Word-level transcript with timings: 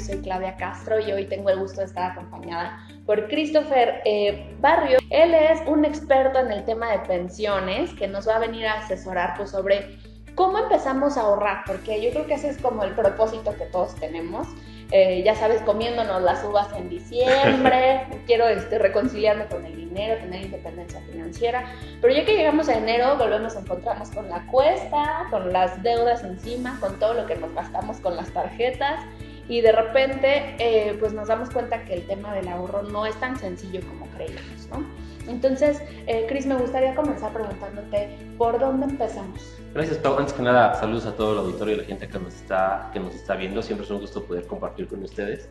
yo 0.00 0.06
soy 0.06 0.22
Claudia 0.22 0.56
Castro 0.56 0.98
y 0.98 1.12
hoy 1.12 1.26
tengo 1.26 1.50
el 1.50 1.58
gusto 1.58 1.80
de 1.80 1.86
estar 1.86 2.12
acompañada 2.12 2.78
por 3.06 3.28
Christopher 3.28 4.00
eh, 4.04 4.54
Barrio. 4.60 4.98
Él 5.10 5.34
es 5.34 5.60
un 5.66 5.84
experto 5.84 6.38
en 6.38 6.50
el 6.50 6.64
tema 6.64 6.90
de 6.92 7.00
pensiones 7.00 7.92
que 7.94 8.08
nos 8.08 8.26
va 8.26 8.36
a 8.36 8.38
venir 8.38 8.66
a 8.66 8.74
asesorar 8.74 9.34
pues, 9.36 9.50
sobre 9.50 9.98
cómo 10.34 10.58
empezamos 10.58 11.16
a 11.16 11.22
ahorrar, 11.22 11.64
porque 11.66 12.00
yo 12.02 12.10
creo 12.10 12.26
que 12.26 12.34
ese 12.34 12.48
es 12.48 12.58
como 12.58 12.84
el 12.84 12.94
propósito 12.94 13.54
que 13.56 13.66
todos 13.66 13.94
tenemos. 13.96 14.46
Eh, 14.92 15.22
ya 15.24 15.36
sabes, 15.36 15.62
comiéndonos 15.62 16.20
las 16.22 16.42
uvas 16.42 16.66
en 16.76 16.88
diciembre, 16.88 18.06
quiero 18.26 18.48
este, 18.48 18.76
reconciliarme 18.76 19.46
con 19.46 19.64
el 19.64 19.76
dinero, 19.76 20.20
tener 20.20 20.46
independencia 20.46 21.00
financiera, 21.02 21.64
pero 22.00 22.12
ya 22.12 22.24
que 22.24 22.36
llegamos 22.36 22.68
a 22.68 22.76
enero 22.76 23.16
volvemos 23.16 23.54
a 23.54 23.60
encontrarnos 23.60 24.10
con 24.10 24.28
la 24.28 24.44
cuesta, 24.48 25.28
con 25.30 25.52
las 25.52 25.80
deudas 25.84 26.24
encima, 26.24 26.76
con 26.80 26.98
todo 26.98 27.14
lo 27.14 27.26
que 27.26 27.36
nos 27.36 27.54
gastamos 27.54 27.98
con 27.98 28.16
las 28.16 28.32
tarjetas 28.32 29.04
y 29.50 29.60
de 29.62 29.72
repente 29.72 30.54
eh, 30.60 30.96
pues 31.00 31.12
nos 31.12 31.26
damos 31.26 31.50
cuenta 31.50 31.84
que 31.84 31.94
el 31.94 32.06
tema 32.06 32.32
del 32.32 32.46
ahorro 32.46 32.82
no 32.84 33.04
es 33.04 33.18
tan 33.18 33.36
sencillo 33.36 33.80
como 33.80 34.06
creíamos, 34.12 34.68
¿no? 34.70 34.86
Entonces, 35.28 35.82
eh, 36.06 36.24
Cris, 36.28 36.46
me 36.46 36.54
gustaría 36.54 36.94
comenzar 36.94 37.32
preguntándote, 37.32 38.16
¿por 38.38 38.60
dónde 38.60 38.86
empezamos? 38.86 39.58
Gracias, 39.74 39.98
Pau. 39.98 40.16
Antes 40.16 40.34
que 40.34 40.42
nada, 40.42 40.74
saludos 40.74 41.04
a 41.06 41.16
todo 41.16 41.32
el 41.32 41.38
auditorio 41.40 41.74
y 41.74 41.78
la 41.78 41.84
gente 41.84 42.08
que 42.08 42.18
nos 42.20 42.34
está, 42.34 42.90
que 42.92 43.00
nos 43.00 43.12
está 43.14 43.34
viendo. 43.34 43.60
Siempre 43.60 43.84
es 43.84 43.90
un 43.90 44.00
gusto 44.00 44.24
poder 44.24 44.46
compartir 44.46 44.86
con 44.86 45.02
ustedes. 45.02 45.48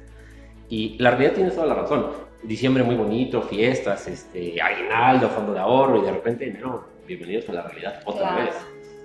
Y 0.70 0.98
la 0.98 1.12
realidad 1.12 1.34
tiene 1.34 1.52
toda 1.52 1.66
la 1.66 1.76
razón. 1.76 2.07
Diciembre 2.43 2.84
muy 2.84 2.95
bonito, 2.95 3.41
fiestas, 3.41 4.07
este, 4.07 4.62
aguinaldo, 4.62 5.27
fondo 5.29 5.54
de 5.54 5.59
ahorro 5.59 6.02
y 6.02 6.05
de 6.05 6.12
repente 6.12 6.48
enero, 6.48 6.88
bienvenidos 7.05 7.49
a 7.49 7.54
la 7.54 7.63
realidad 7.63 8.02
otra 8.05 8.35
vez. 8.38 8.55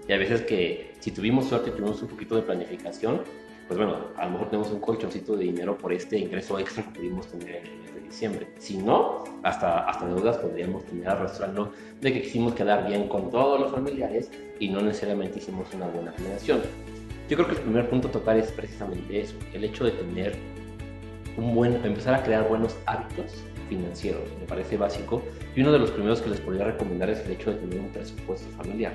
Y 0.07 0.13
a 0.13 0.19
veces 0.19 0.43
que 0.43 0.93
si 1.01 1.11
tuvimos 1.11 1.47
suerte 1.47 1.73
tuvimos 1.73 2.01
un 2.03 2.09
poquito 2.09 2.37
de 2.37 2.43
planificación, 2.43 3.23
pues 3.67 3.79
bueno, 3.79 3.97
a 4.17 4.27
lo 4.27 4.33
mejor 4.33 4.51
tenemos 4.51 4.71
un 4.71 4.81
colchoncito 4.81 5.37
de 5.37 5.45
dinero 5.45 5.77
por 5.77 5.93
este 5.93 6.19
ingreso 6.19 6.59
extra 6.59 6.83
que 6.85 6.91
pudimos 6.99 7.27
tener 7.29 7.57
en 7.57 7.67
el 7.67 7.79
mes 7.81 7.95
de 7.95 8.01
diciembre. 8.01 8.49
Si 8.59 8.77
no, 8.77 9.25
hasta, 9.43 9.89
hasta 9.89 10.07
deudas 10.07 10.37
podríamos 10.39 10.85
tener 10.85 11.09
arrastrando 11.09 11.73
de 12.01 12.13
que 12.13 12.23
quisimos 12.23 12.55
quedar 12.55 12.87
bien 12.87 13.09
con 13.09 13.31
todos 13.31 13.59
los 13.61 13.73
familiares 13.73 14.31
y 14.59 14.69
no 14.69 14.81
necesariamente 14.83 15.39
hicimos 15.39 15.73
una 15.75 15.87
buena 15.87 16.13
planeación. 16.13 16.61
Yo 17.29 17.37
creo 17.37 17.49
que 17.49 17.55
el 17.55 17.63
primer 17.63 17.89
punto 17.89 18.09
a 18.09 18.13
tocar 18.13 18.37
es 18.37 18.53
precisamente 18.53 19.21
eso, 19.21 19.35
el 19.55 19.65
hecho 19.65 19.85
de 19.85 19.93
tener 19.93 20.37
un 21.39 21.55
buen, 21.55 21.75
empezar 21.85 22.15
a 22.15 22.23
crear 22.23 22.47
buenos 22.47 22.77
hábitos 22.85 23.43
financieros, 23.69 24.23
me 24.39 24.47
parece 24.47 24.77
básico. 24.77 25.23
Y 25.57 25.63
uno 25.63 25.73
de 25.73 25.79
los 25.79 25.91
primeros 25.91 26.21
que 26.21 26.29
les 26.29 26.41
podría 26.41 26.67
recomendar 26.67 27.09
es 27.09 27.21
el 27.21 27.33
hecho 27.33 27.51
de 27.51 27.57
tener 27.57 27.81
un 27.81 27.89
presupuesto 27.89 28.47
familiar. 28.59 28.93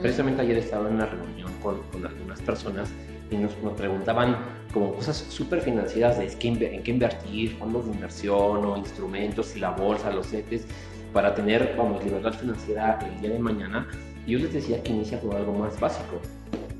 Precisamente 0.00 0.40
ayer 0.40 0.56
estaba 0.56 0.88
en 0.88 0.94
una 0.94 1.06
reunión 1.06 1.52
con, 1.62 1.82
con 1.92 2.06
algunas 2.06 2.40
personas 2.40 2.90
y 3.30 3.36
nos, 3.36 3.52
preguntaban 3.76 4.36
como 4.72 4.94
cosas 4.94 5.16
súper 5.16 5.60
financieras 5.60 6.18
de 6.18 6.26
en 6.26 6.82
qué 6.82 6.90
invertir, 6.90 7.56
fondos 7.56 7.86
de 7.86 7.92
inversión 7.92 8.64
o 8.64 8.76
instrumentos 8.76 9.56
y 9.56 9.60
la 9.60 9.70
bolsa, 9.70 10.10
los 10.10 10.28
CETES, 10.28 10.66
para 11.12 11.34
tener, 11.34 11.74
vamos, 11.76 12.04
libertad 12.04 12.32
financiera 12.32 12.98
el 13.02 13.20
día 13.20 13.30
de 13.30 13.38
mañana. 13.38 13.88
Y 14.26 14.32
yo 14.32 14.38
les 14.38 14.52
decía 14.52 14.82
que 14.82 14.92
inicia 14.92 15.20
con 15.20 15.34
algo 15.34 15.52
más 15.52 15.78
básico. 15.80 16.20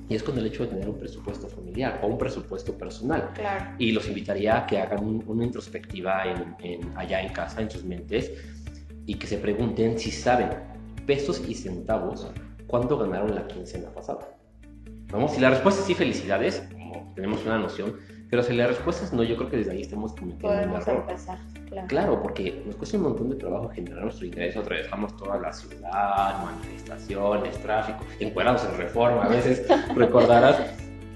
Y 0.08 0.14
es 0.14 0.22
con 0.22 0.38
el 0.38 0.46
hecho 0.46 0.64
de 0.64 0.70
tener 0.70 0.88
un 0.88 0.98
presupuesto 0.98 1.48
familiar 1.48 1.98
o 2.02 2.06
un 2.06 2.18
presupuesto 2.18 2.76
personal. 2.76 3.30
Claro. 3.34 3.74
Y 3.78 3.92
los 3.92 4.06
invitaría 4.06 4.58
a 4.58 4.66
que 4.66 4.78
hagan 4.78 5.22
una 5.26 5.44
introspectiva 5.44 6.24
en, 6.60 6.92
allá 6.96 7.22
en 7.22 7.32
casa, 7.32 7.60
en 7.60 7.70
sus 7.70 7.84
mentes, 7.84 8.30
y 9.06 9.14
que 9.14 9.26
se 9.26 9.38
pregunten 9.38 9.98
si 9.98 10.10
saben 10.10 10.50
pesos 11.06 11.42
y 11.48 11.54
centavos 11.54 12.28
cuánto 12.66 12.98
ganaron 12.98 13.34
la 13.34 13.46
quincena 13.46 13.88
pasada. 13.90 14.35
Vamos, 15.10 15.32
si 15.32 15.40
la 15.40 15.50
respuesta 15.50 15.80
es 15.80 15.86
sí, 15.86 15.94
felicidades, 15.94 16.62
tenemos 17.14 17.44
una 17.44 17.58
noción, 17.58 17.96
pero 18.28 18.42
si 18.42 18.54
la 18.54 18.66
respuesta 18.66 19.04
es 19.04 19.12
no, 19.12 19.22
yo 19.22 19.36
creo 19.36 19.50
que 19.50 19.58
desde 19.58 19.72
ahí 19.72 19.82
estamos 19.82 20.12
cometiendo 20.12 20.48
Podemos 20.48 20.86
un 20.86 20.90
error. 20.90 21.06
Empezar, 21.08 21.38
claro. 21.68 21.86
claro. 21.88 22.22
porque 22.22 22.62
nos 22.66 22.74
cuesta 22.76 22.96
un 22.96 23.04
montón 23.04 23.30
de 23.30 23.36
trabajo 23.36 23.68
generar 23.68 24.02
nuestro 24.02 24.26
ingreso, 24.26 24.60
atravesamos 24.60 25.16
toda 25.16 25.38
la 25.38 25.52
ciudad, 25.52 26.44
manifestaciones, 26.44 27.56
tráfico, 27.62 28.04
encuadrados 28.18 28.64
en 28.64 28.76
reforma, 28.78 29.24
a 29.24 29.28
veces 29.28 29.66
recordarás, 29.94 30.60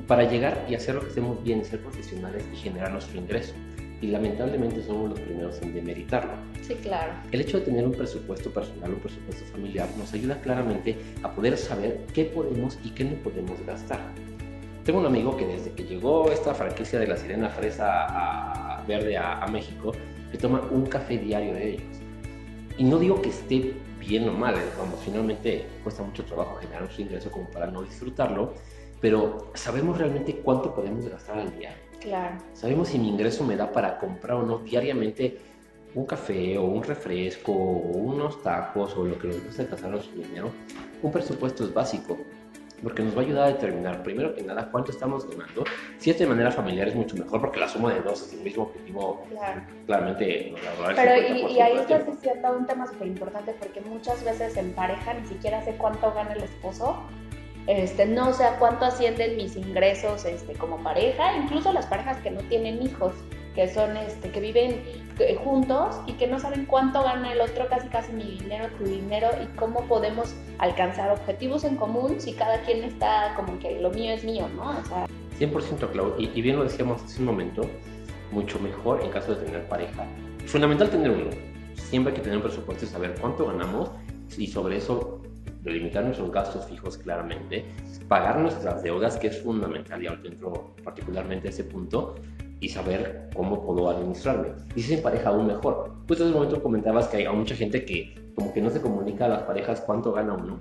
para 0.06 0.24
llegar 0.24 0.64
y 0.68 0.74
hacer 0.74 0.96
lo 0.96 1.02
que 1.02 1.08
hacemos 1.08 1.42
bien, 1.44 1.64
ser 1.64 1.80
profesionales 1.82 2.44
y 2.52 2.56
generar 2.56 2.90
nuestro 2.90 3.18
ingreso 3.18 3.54
y 4.00 4.06
lamentablemente 4.08 4.82
somos 4.82 5.10
los 5.10 5.20
primeros 5.20 5.60
en 5.62 5.74
demeritarlo. 5.74 6.32
Sí, 6.62 6.74
claro. 6.76 7.12
El 7.30 7.40
hecho 7.40 7.58
de 7.58 7.66
tener 7.66 7.84
un 7.84 7.92
presupuesto 7.92 8.50
personal, 8.50 8.94
un 8.94 9.00
presupuesto 9.00 9.44
familiar, 9.52 9.88
nos 9.98 10.12
ayuda 10.12 10.40
claramente 10.40 10.96
a 11.22 11.32
poder 11.32 11.56
saber 11.56 12.06
qué 12.14 12.24
podemos 12.24 12.78
y 12.82 12.90
qué 12.90 13.04
no 13.04 13.16
podemos 13.22 13.64
gastar. 13.66 14.00
Tengo 14.84 15.00
un 15.00 15.06
amigo 15.06 15.36
que 15.36 15.46
desde 15.46 15.72
que 15.72 15.84
llegó 15.84 16.30
esta 16.30 16.54
franquicia 16.54 16.98
de 16.98 17.06
la 17.06 17.16
Sirena 17.16 17.50
Fresa 17.50 18.82
Verde 18.88 19.16
a, 19.16 19.42
a 19.42 19.46
México, 19.48 19.92
le 20.32 20.38
toma 20.38 20.62
un 20.70 20.86
café 20.86 21.18
diario 21.18 21.52
de 21.52 21.70
ellos. 21.72 21.82
Y 22.78 22.84
no 22.84 22.98
digo 22.98 23.20
que 23.20 23.28
esté 23.28 23.74
bien 23.98 24.26
o 24.28 24.32
mal, 24.32 24.54
vamos, 24.78 24.98
finalmente 25.04 25.66
cuesta 25.82 26.02
mucho 26.02 26.24
trabajo 26.24 26.56
generar 26.56 26.84
un 26.84 27.00
ingreso 27.00 27.30
como 27.30 27.46
para 27.50 27.70
no 27.70 27.82
disfrutarlo, 27.82 28.54
pero 29.00 29.50
sabemos 29.54 29.98
realmente 29.98 30.36
cuánto 30.36 30.74
podemos 30.74 31.06
gastar 31.06 31.38
al 31.38 31.58
día 31.58 31.76
Claro. 32.00 32.36
Sabemos 32.52 32.88
si 32.88 32.98
mi 32.98 33.08
ingreso 33.08 33.44
me 33.44 33.56
da 33.56 33.70
para 33.70 33.98
comprar 33.98 34.38
o 34.38 34.42
no 34.42 34.58
diariamente 34.58 35.38
un 35.94 36.06
café 36.06 36.56
o 36.56 36.64
un 36.64 36.82
refresco 36.82 37.52
o 37.52 37.98
unos 37.98 38.42
tacos 38.42 38.96
o 38.96 39.04
lo 39.04 39.18
que 39.18 39.28
nos 39.28 39.44
gusta 39.44 39.64
gastar 39.64 39.90
nuestro 39.90 40.16
dinero. 40.16 40.50
Un 41.02 41.12
presupuesto 41.12 41.64
es 41.64 41.74
básico 41.74 42.18
porque 42.82 43.02
nos 43.02 43.14
va 43.14 43.20
a 43.20 43.24
ayudar 43.24 43.44
a 43.44 43.46
determinar, 43.48 44.02
primero 44.02 44.34
que 44.34 44.42
nada, 44.42 44.70
cuánto 44.70 44.90
estamos 44.90 45.28
ganando. 45.28 45.64
Si 45.98 46.10
es 46.10 46.18
de 46.18 46.26
manera 46.26 46.50
familiar 46.50 46.88
es 46.88 46.94
mucho 46.94 47.16
mejor 47.16 47.40
porque 47.40 47.60
la 47.60 47.68
suma 47.68 47.92
de 47.92 48.00
dos 48.00 48.22
es 48.22 48.32
el 48.32 48.40
mismo 48.40 48.64
objetivo. 48.64 49.26
Claro. 49.28 49.62
Claramente 49.86 50.52
nos 50.52 50.94
Pero 50.94 51.34
y, 51.34 51.52
y 51.52 51.60
ahí 51.60 51.76
estás 51.76 52.06
diciendo 52.06 52.56
un 52.56 52.66
tema 52.66 52.86
súper 52.86 53.08
importante 53.08 53.54
porque 53.58 53.80
muchas 53.82 54.24
veces 54.24 54.56
en 54.56 54.72
pareja 54.72 55.14
ni 55.14 55.26
siquiera 55.26 55.62
sé 55.64 55.74
cuánto 55.76 56.12
gana 56.12 56.32
el 56.32 56.42
esposo 56.42 57.02
este, 57.66 58.06
no 58.06 58.32
sé 58.32 58.44
a 58.44 58.58
cuánto 58.58 58.84
ascienden 58.84 59.36
mis 59.36 59.56
ingresos 59.56 60.24
este, 60.24 60.54
como 60.54 60.82
pareja, 60.82 61.36
incluso 61.36 61.72
las 61.72 61.86
parejas 61.86 62.18
que 62.18 62.30
no 62.30 62.40
tienen 62.42 62.82
hijos, 62.82 63.12
que 63.54 63.68
son, 63.68 63.96
este, 63.96 64.30
que 64.30 64.40
viven 64.40 64.82
eh, 65.18 65.36
juntos 65.42 66.00
y 66.06 66.12
que 66.14 66.26
no 66.26 66.38
saben 66.38 66.66
cuánto 66.66 67.02
gana 67.02 67.32
el 67.32 67.40
otro, 67.40 67.68
casi 67.68 67.88
casi 67.88 68.12
mi 68.12 68.38
dinero, 68.38 68.68
tu 68.78 68.84
dinero, 68.84 69.28
y 69.42 69.46
cómo 69.56 69.84
podemos 69.86 70.34
alcanzar 70.58 71.10
objetivos 71.10 71.64
en 71.64 71.76
común 71.76 72.20
si 72.20 72.32
cada 72.32 72.60
quien 72.62 72.84
está 72.84 73.34
como 73.36 73.58
que 73.58 73.80
lo 73.80 73.90
mío 73.90 74.12
es 74.12 74.24
mío, 74.24 74.48
¿no? 74.56 74.70
O 74.70 74.84
sea, 74.84 75.06
100% 75.38 75.90
Clau, 75.90 76.14
y, 76.18 76.30
y 76.34 76.42
bien 76.42 76.56
lo 76.56 76.64
decíamos 76.64 77.02
hace 77.02 77.20
un 77.20 77.26
momento, 77.26 77.62
mucho 78.30 78.58
mejor 78.58 79.02
en 79.02 79.10
caso 79.10 79.34
de 79.34 79.44
tener 79.44 79.68
pareja. 79.68 80.06
Fundamental 80.46 80.90
tener 80.90 81.10
uno. 81.10 81.30
Siempre 81.74 82.12
hay 82.12 82.18
que 82.18 82.22
tener 82.22 82.38
un 82.38 82.42
presupuesto 82.42 82.84
y 82.84 82.88
saber 82.88 83.14
cuánto 83.20 83.46
ganamos 83.46 83.90
y 84.36 84.46
sobre 84.46 84.76
eso 84.76 85.19
delimitar 85.62 86.04
nuestros 86.04 86.30
gastos 86.30 86.66
fijos 86.66 86.98
claramente, 86.98 87.64
pagar 88.08 88.38
nuestras 88.38 88.82
deudas, 88.82 89.16
que 89.16 89.28
es 89.28 89.40
fundamental, 89.42 90.02
y 90.02 90.06
ahora 90.06 90.22
entro 90.24 90.74
particularmente 90.82 91.48
a 91.48 91.50
ese 91.50 91.64
punto, 91.64 92.16
y 92.60 92.68
saber 92.68 93.30
cómo 93.34 93.62
puedo 93.62 93.88
administrarme. 93.88 94.48
Y 94.74 94.82
si 94.82 94.92
es 94.92 94.98
en 94.98 95.02
pareja, 95.02 95.30
aún 95.30 95.46
mejor. 95.46 95.92
Pues 96.06 96.20
en 96.20 96.26
ese 96.26 96.34
momento 96.34 96.62
comentabas 96.62 97.08
que 97.08 97.16
hay 97.16 97.28
mucha 97.34 97.54
gente 97.54 97.84
que 97.84 98.14
como 98.34 98.52
que 98.52 98.60
no 98.60 98.70
se 98.70 98.80
comunica 98.80 99.24
a 99.24 99.28
las 99.28 99.42
parejas 99.42 99.80
cuánto 99.80 100.12
gana 100.12 100.34
uno. 100.34 100.58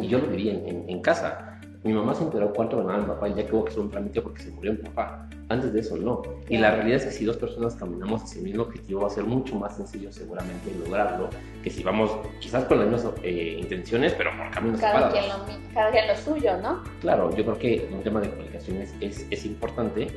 Y 0.00 0.08
yo 0.08 0.18
lo 0.18 0.26
diría 0.26 0.52
en, 0.52 0.88
en 0.88 1.00
casa 1.00 1.49
mi 1.82 1.94
mamá 1.94 2.14
se 2.14 2.24
enteró 2.24 2.52
cuánto 2.52 2.76
ganaba 2.76 2.98
mi 2.98 3.06
papá 3.06 3.28
y 3.28 3.34
ya 3.34 3.46
que 3.46 3.54
hubo 3.54 3.64
que 3.64 3.70
hacer 3.70 3.82
un 3.82 3.90
trámite 3.90 4.20
porque 4.20 4.42
se 4.42 4.50
murió 4.50 4.72
mi 4.72 4.78
papá. 4.78 5.26
Antes 5.48 5.72
de 5.72 5.80
eso, 5.80 5.96
no. 5.96 6.22
Y 6.48 6.58
la 6.58 6.72
realidad 6.72 6.98
es 6.98 7.06
que 7.06 7.10
si 7.12 7.24
dos 7.24 7.38
personas 7.38 7.74
caminamos 7.74 8.22
hacia 8.22 8.38
el 8.38 8.44
mismo 8.44 8.64
objetivo, 8.64 9.00
va 9.00 9.06
a 9.06 9.10
ser 9.10 9.24
mucho 9.24 9.54
más 9.56 9.76
sencillo 9.76 10.12
seguramente 10.12 10.72
lograrlo 10.84 11.30
que 11.64 11.70
si 11.70 11.82
vamos 11.82 12.10
quizás 12.38 12.64
con 12.66 12.78
las 12.78 12.88
mismas 12.88 13.14
eh, 13.22 13.56
intenciones, 13.58 14.12
pero 14.12 14.30
por 14.36 14.50
caminos 14.50 14.80
cada 14.80 15.10
quien, 15.10 15.28
lo, 15.28 15.34
cada 15.72 15.90
quien 15.90 16.06
lo 16.06 16.16
suyo, 16.16 16.56
¿no? 16.58 16.82
Claro, 17.00 17.34
yo 17.34 17.44
creo 17.44 17.58
que 17.58 17.88
un 17.92 18.02
tema 18.02 18.20
de 18.20 18.30
comunicación 18.30 18.76
es, 18.76 18.94
es, 19.00 19.26
es 19.30 19.46
importante. 19.46 20.08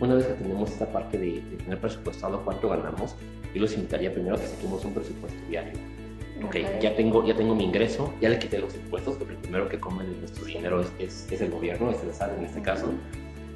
Una 0.00 0.14
vez 0.14 0.26
que 0.26 0.34
tenemos 0.34 0.70
esta 0.70 0.86
parte 0.86 1.18
de, 1.18 1.40
de 1.40 1.56
tener 1.56 1.78
presupuestado 1.78 2.42
cuánto 2.44 2.68
ganamos, 2.68 3.16
yo 3.54 3.60
los 3.60 3.74
invitaría 3.74 4.12
primero 4.12 4.36
a 4.36 4.38
que 4.38 4.46
saquemos 4.46 4.84
un 4.84 4.94
presupuesto 4.94 5.38
diario 5.48 5.99
ok, 6.44 6.56
ya 6.80 6.94
tengo, 6.96 7.24
ya 7.24 7.34
tengo 7.34 7.54
mi 7.54 7.64
ingreso, 7.64 8.12
ya 8.20 8.28
le 8.28 8.38
quité 8.38 8.58
los 8.58 8.74
impuestos, 8.74 9.16
porque 9.16 9.34
el 9.34 9.38
primero 9.40 9.68
que 9.68 9.78
come 9.78 10.04
de 10.04 10.16
nuestro 10.16 10.44
dinero 10.44 10.80
es, 10.98 11.26
es, 11.30 11.40
el 11.40 11.50
gobierno, 11.50 11.90
es 11.90 12.02
el 12.02 12.12
SAT 12.12 12.38
en 12.38 12.44
este 12.44 12.62
caso. 12.62 12.90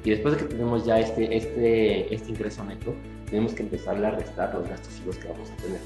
Y 0.03 0.11
después 0.11 0.35
de 0.35 0.41
que 0.41 0.45
tenemos 0.47 0.85
ya 0.85 0.99
este, 0.99 1.35
este, 1.35 2.13
este 2.13 2.29
ingreso 2.29 2.63
neto, 2.63 2.93
tenemos 3.29 3.53
que 3.53 3.63
empezar 3.63 4.03
a 4.03 4.11
restar 4.11 4.53
los 4.53 4.67
gastos 4.67 4.93
fijos 4.93 5.17
que 5.17 5.27
vamos 5.27 5.49
a 5.49 5.55
tener. 5.57 5.79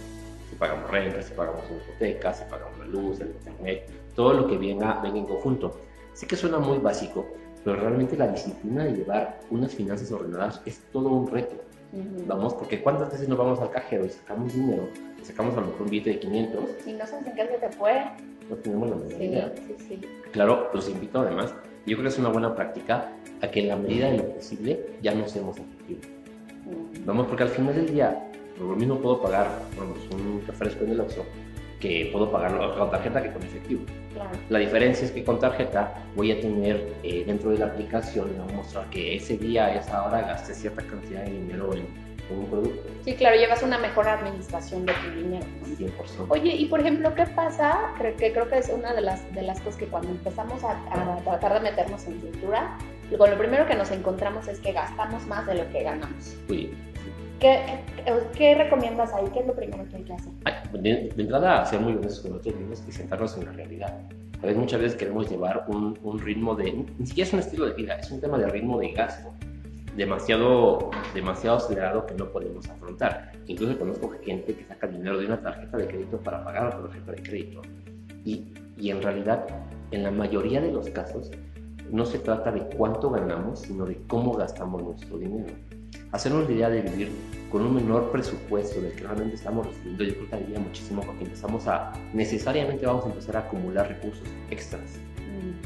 Si 0.50 0.56
pagamos 0.56 0.90
renta, 0.90 1.22
si 1.22 1.34
pagamos 1.34 1.64
una 1.70 1.82
hipoteca, 1.82 2.34
si 2.34 2.44
pagamos 2.50 2.78
la 2.80 2.86
luz, 2.86 3.20
el 3.22 3.30
internet, 3.30 3.90
todo 4.16 4.34
lo 4.34 4.48
que 4.48 4.58
venga, 4.58 5.00
venga 5.02 5.20
en 5.20 5.26
conjunto. 5.26 5.80
Sí 6.14 6.26
que 6.26 6.36
suena 6.36 6.60
muy 6.60 6.80
básico, 6.80 7.26
pero 7.64 7.78
realmente 7.78 8.18
la 8.18 8.28
disciplina 8.28 8.84
de 8.84 8.94
llevar 8.94 9.40
unas 9.50 9.74
finanzas 9.74 10.12
ordenadas 10.12 10.62
es 10.66 10.82
todo 10.92 11.10
un 11.10 11.28
reto. 11.28 11.56
Vamos, 12.28 12.54
porque 12.54 12.82
¿cuántas 12.82 13.12
veces 13.12 13.28
nos 13.28 13.38
vamos 13.38 13.60
al 13.60 13.72
cajero 13.72 14.06
y 14.06 14.10
sacamos 14.10 14.54
dinero 14.54 14.88
sacamos 15.30 15.56
a 15.58 15.62
lo 15.62 15.68
mejor 15.68 15.82
un 15.84 15.90
billete 15.90 16.12
de 16.12 16.20
500. 16.20 16.64
Y 16.86 16.94
no 16.94 17.06
sabes 17.06 17.28
en 17.28 17.36
qué 17.36 17.48
se 17.48 17.58
te 17.58 17.70
fue. 17.70 17.94
No 18.50 18.56
tenemos 18.56 18.90
la 18.90 18.96
menor 18.96 19.54
sí, 19.56 19.64
Sí, 19.68 19.86
sí. 19.88 20.02
Claro, 20.32 20.70
los 20.74 20.90
invito 20.90 21.20
además, 21.20 21.54
yo 21.86 21.96
creo 21.98 22.04
que 22.04 22.08
es 22.08 22.18
una 22.18 22.30
buena 22.30 22.56
práctica 22.56 23.12
a 23.42 23.48
que 23.50 23.62
en 23.62 23.68
la 23.68 23.76
medida 23.76 24.10
de 24.10 24.18
lo 24.18 24.34
posible 24.34 24.88
ya 25.02 25.14
no 25.14 25.28
seamos 25.28 25.58
efectivos. 25.58 26.06
Vamos, 27.06 27.28
porque 27.28 27.44
al 27.44 27.50
final 27.50 27.76
del 27.76 27.94
día, 27.94 28.28
por 28.58 28.68
lo 28.68 28.76
mismo 28.76 29.00
puedo 29.00 29.22
pagar 29.22 29.48
vamos, 29.78 29.98
un 30.12 30.44
refresco 30.46 30.84
en 30.84 30.92
el 30.92 31.02
Oxxo 31.02 31.26
que 31.80 32.10
puedo 32.12 32.32
pagarlo 32.32 32.78
con 32.78 32.92
tarjeta 32.92 33.24
que 33.24 33.32
con 33.32 33.44
efectivo. 33.44 33.82
Claro. 34.14 34.32
La 34.50 34.60
diferencia 34.60 35.06
es 35.06 35.12
que 35.12 35.24
con 35.24 35.40
tarjeta 35.40 36.04
voy 36.16 36.32
a 36.32 36.40
tener 36.40 36.94
eh, 37.04 37.24
dentro 37.26 37.52
de 37.52 37.60
la 37.60 37.68
aplicación, 37.68 38.32
me 38.34 38.40
va 38.40 38.46
a 38.46 38.56
mostrar 38.56 38.90
que 38.90 39.16
ese 39.16 39.38
día, 39.38 39.66
a 39.66 39.76
esa 39.76 40.04
hora, 40.04 40.22
gasté 40.22 40.54
cierta 40.54 40.82
cantidad 40.82 41.24
de 41.24 41.32
dinero 41.32 41.74
en, 41.74 41.86
en 42.30 42.40
un 42.40 42.46
producto. 42.48 42.82
Sí, 43.06 43.14
claro, 43.16 43.38
llevas 43.38 43.64
una 43.64 43.78
mejor 43.78 44.08
administración 44.08 44.86
de 44.86 44.94
tu 44.94 45.16
dinero. 45.16 45.46
¿no? 45.62 45.88
100%. 45.88 46.26
Oye, 46.30 46.56
y 46.56 46.66
por 46.66 46.82
ejemplo, 46.82 47.14
¿qué 47.16 47.26
pasa? 47.28 47.94
Creo 47.98 48.16
que, 48.16 48.34
creo 48.34 48.50
que 48.50 48.58
es 48.58 48.70
una 48.70 48.94
de 48.94 49.02
las, 49.02 49.34
de 49.34 49.42
las 49.42 49.60
cosas 49.62 49.80
que 49.80 49.86
cuando 49.88 50.10
empezamos 50.10 50.64
a, 50.64 50.72
a 50.92 51.18
tratar 51.24 51.54
de 51.54 51.70
meternos 51.70 52.06
en 52.08 52.20
cultura, 52.20 52.78
lo, 53.18 53.38
primero 53.38 53.66
que 53.66 53.76
nos 53.76 53.90
encontramos 53.92 54.48
es 54.48 54.60
que 54.60 54.72
gastamos 54.72 55.26
más 55.26 55.46
de 55.48 55.56
lo 55.56 55.70
que 55.70 55.84
ganamos. 55.84 56.36
¿Qué, 57.40 57.60
qué, 58.38 58.56
recomiendas 58.56 59.14
ahí? 59.14 59.26
¿Qué 59.34 59.40
es 59.40 59.48
lo 59.48 59.56
primero 59.56 59.88
que 59.90 59.96
hay 59.96 60.04
que 60.04 60.14
hacer? 60.14 60.32
ay, 60.46 60.54
de, 60.74 61.10
de 61.16 61.22
entrada, 61.22 61.66
ser 61.66 61.80
muy 61.80 61.94
honestos 61.94 62.22
con 62.22 62.32
nosotros 62.32 62.56
mismos 62.56 62.84
y 62.88 62.92
sentarnos 62.92 63.38
en 63.38 63.46
la 63.46 63.52
realidad. 63.54 64.00
A 64.42 64.46
veces, 64.46 64.58
muchas 64.58 64.82
veces 64.82 64.98
queremos 64.98 65.30
llevar 65.30 65.66
un, 65.68 65.98
un 66.04 66.20
ritmo 66.20 66.56
de, 66.56 66.86
ni 66.98 67.06
siquiera 67.06 67.28
es 67.28 67.34
un 67.34 67.40
estilo 67.40 67.66
de 67.66 67.74
vida, 67.74 67.96
es 67.96 68.12
un 68.12 68.22
tema 68.22 68.38
de 68.38 68.48
ritmo 68.48 68.80
de 68.80 68.92
gasto 68.92 69.34
demasiado, 69.96 70.92
demasiado 71.14 71.58
acelerado 71.58 72.06
que 72.06 72.14
no 72.16 72.30
podemos 72.30 72.70
afrontar. 72.70 73.34
Incluso 73.48 73.78
conozco 73.78 74.10
gente 74.24 74.54
que 74.54 74.64
saca 74.66 74.88
dinero 74.88 75.18
de 75.20 75.26
una 75.26 75.42
tarjeta 75.42 75.78
de 75.78 75.88
crédito 75.88 76.18
para 76.18 76.44
pagar 76.44 76.68
otra 76.68 76.84
tarjeta 76.84 77.12
de 77.12 77.24
crédito. 77.24 77.62
Y, 78.24 78.54
y 78.78 78.92
en 78.92 79.02
realidad, 79.02 79.46
en 79.92 80.04
la 80.04 80.12
mayoría 80.12 80.62
de 80.62 80.72
los 80.72 80.90
casos, 80.90 81.32
no 81.92 82.06
se 82.06 82.20
trata 82.20 82.52
de 82.52 82.62
cuánto 82.78 83.10
ganamos, 83.10 83.60
sino 83.60 83.86
de 83.86 83.98
cómo 84.08 84.34
gastamos 84.34 84.84
nuestro 84.84 85.18
dinero. 85.18 85.54
Hacernos 86.12 86.50
la 86.50 86.56
idea 86.56 86.70
de 86.70 86.82
vivir 86.82 87.12
con 87.52 87.62
un 87.62 87.76
menor 87.76 88.12
presupuesto 88.12 88.82
del 88.82 88.94
que 88.94 89.04
realmente 89.04 89.36
estamos 89.36 89.68
recibiendo, 89.68 90.04
yo 90.04 90.16
creo 90.16 90.30
que 90.30 90.36
ayuda 90.36 90.60
muchísimo 90.60 91.02
porque 91.02 91.24
empezamos 91.24 91.68
a, 91.68 91.94
necesariamente 92.14 92.86
vamos 92.86 93.06
a 93.06 93.10
empezar 93.10 93.38
a 93.38 93.40
acumular 93.42 93.88
recursos 93.88 94.28
extras, 94.50 95.00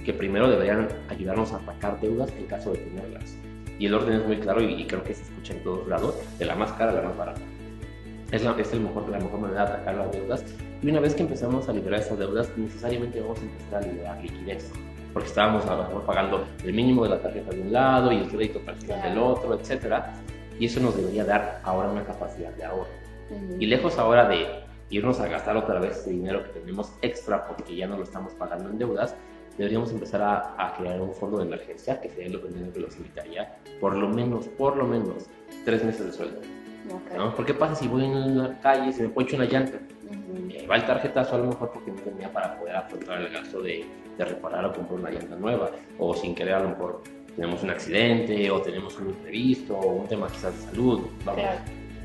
que 0.03 0.13
primero 0.13 0.49
deberían 0.49 0.87
ayudarnos 1.09 1.51
a 1.53 1.57
atacar 1.57 1.99
deudas 2.01 2.31
en 2.37 2.45
caso 2.47 2.71
de 2.71 2.79
tenerlas. 2.79 3.37
Y 3.79 3.85
el 3.87 3.93
orden 3.93 4.19
es 4.19 4.27
muy 4.27 4.37
claro 4.37 4.61
y, 4.61 4.81
y 4.81 4.85
creo 4.85 5.03
que 5.03 5.13
se 5.13 5.23
escucha 5.23 5.53
en 5.53 5.63
todos 5.63 5.87
lados, 5.87 6.15
de 6.37 6.45
la 6.45 6.55
más 6.55 6.71
cara 6.73 6.91
a 6.91 6.95
la 6.95 7.01
más 7.01 7.17
barata. 7.17 7.41
Es, 8.31 8.43
la, 8.43 8.51
es 8.59 8.73
el 8.73 8.81
mejor, 8.81 9.07
la 9.09 9.19
mejor 9.19 9.39
manera 9.39 9.65
de 9.65 9.73
atacar 9.73 9.95
las 9.95 10.11
deudas. 10.11 10.45
Y 10.81 10.89
una 10.89 10.99
vez 10.99 11.15
que 11.15 11.23
empezamos 11.23 11.69
a 11.69 11.73
liberar 11.73 11.99
esas 11.99 12.17
deudas, 12.17 12.49
necesariamente 12.57 13.21
vamos 13.21 13.39
a 13.39 13.41
empezar 13.43 13.83
a 13.83 13.87
liberar 13.87 14.21
liquidez. 14.21 14.71
Porque 15.13 15.29
estábamos 15.29 15.65
a 15.67 15.75
lo 15.75 15.83
mejor 15.83 16.03
pagando 16.05 16.47
el 16.63 16.73
mínimo 16.73 17.03
de 17.03 17.11
la 17.11 17.21
tarjeta 17.21 17.51
de 17.51 17.61
un 17.61 17.71
lado 17.71 18.11
y 18.11 18.17
el 18.17 18.27
crédito 18.27 18.59
parcial 18.59 19.01
del 19.03 19.17
otro, 19.19 19.53
etcétera. 19.53 20.15
Y 20.59 20.65
eso 20.65 20.79
nos 20.79 20.95
debería 20.95 21.25
dar 21.25 21.61
ahora 21.63 21.89
una 21.89 22.03
capacidad 22.03 22.51
de 22.51 22.65
ahorro. 22.65 22.87
Ujú. 23.29 23.55
Y 23.59 23.65
lejos 23.65 23.97
ahora 23.97 24.27
de 24.27 24.47
irnos 24.89 25.19
a 25.19 25.27
gastar 25.27 25.57
otra 25.57 25.79
vez 25.79 25.97
ese 25.97 26.11
dinero 26.11 26.43
que 26.43 26.59
tenemos 26.59 26.93
extra 27.01 27.47
porque 27.47 27.75
ya 27.75 27.87
no 27.87 27.97
lo 27.97 28.03
estamos 28.03 28.33
pagando 28.33 28.69
en 28.69 28.77
deudas, 28.77 29.15
deberíamos 29.57 29.91
empezar 29.91 30.21
a, 30.21 30.55
a 30.57 30.75
crear 30.75 31.01
un 31.01 31.13
fondo 31.13 31.37
de 31.39 31.45
emergencia, 31.45 31.99
que 31.99 32.09
sería 32.09 32.29
lo 32.29 32.41
primero 32.41 32.71
que 32.71 32.79
los 32.79 32.95
invitaría, 32.97 33.57
por 33.79 33.95
lo 33.95 34.07
menos, 34.09 34.47
por 34.47 34.77
lo 34.77 34.85
menos, 34.85 35.25
tres 35.65 35.83
meses 35.83 36.05
de 36.05 36.11
sueldo. 36.11 36.39
Ok. 36.91 37.17
¿no? 37.17 37.35
¿Por 37.35 37.45
qué 37.45 37.53
pasa 37.53 37.75
si 37.75 37.87
voy 37.87 38.05
en 38.05 38.37
la 38.37 38.59
calle 38.59 38.89
y 38.89 38.93
se 38.93 39.03
me 39.03 39.09
poncho 39.09 39.35
una 39.35 39.45
llanta? 39.45 39.77
Ujú. 39.77 40.51
Eh, 40.51 40.67
va 40.67 40.75
el 40.75 40.85
tarjetazo 40.85 41.35
a 41.35 41.37
lo 41.39 41.45
mejor 41.45 41.71
porque 41.71 41.91
no 41.91 42.01
tenía 42.01 42.31
para 42.31 42.59
poder 42.59 42.75
afrontar 42.75 43.21
el 43.21 43.31
gasto 43.31 43.61
de, 43.61 43.85
de 44.17 44.25
reparar 44.25 44.65
o 44.65 44.73
comprar 44.73 44.99
una 44.99 45.11
llanta 45.11 45.35
nueva, 45.35 45.71
o 45.97 46.13
sin 46.13 46.35
querer 46.35 46.55
a 46.55 46.59
lo 46.59 46.69
mejor 46.69 47.01
tenemos 47.35 47.63
un 47.63 47.69
accidente 47.71 48.49
o 48.51 48.61
tenemos 48.61 48.97
un 48.99 49.09
imprevisto 49.09 49.75
o 49.77 49.93
un 50.01 50.07
tema 50.07 50.27
quizás 50.27 50.55
de 50.55 50.71
salud. 50.71 51.01
Vamos, 51.25 51.41
Claro. 51.41 51.59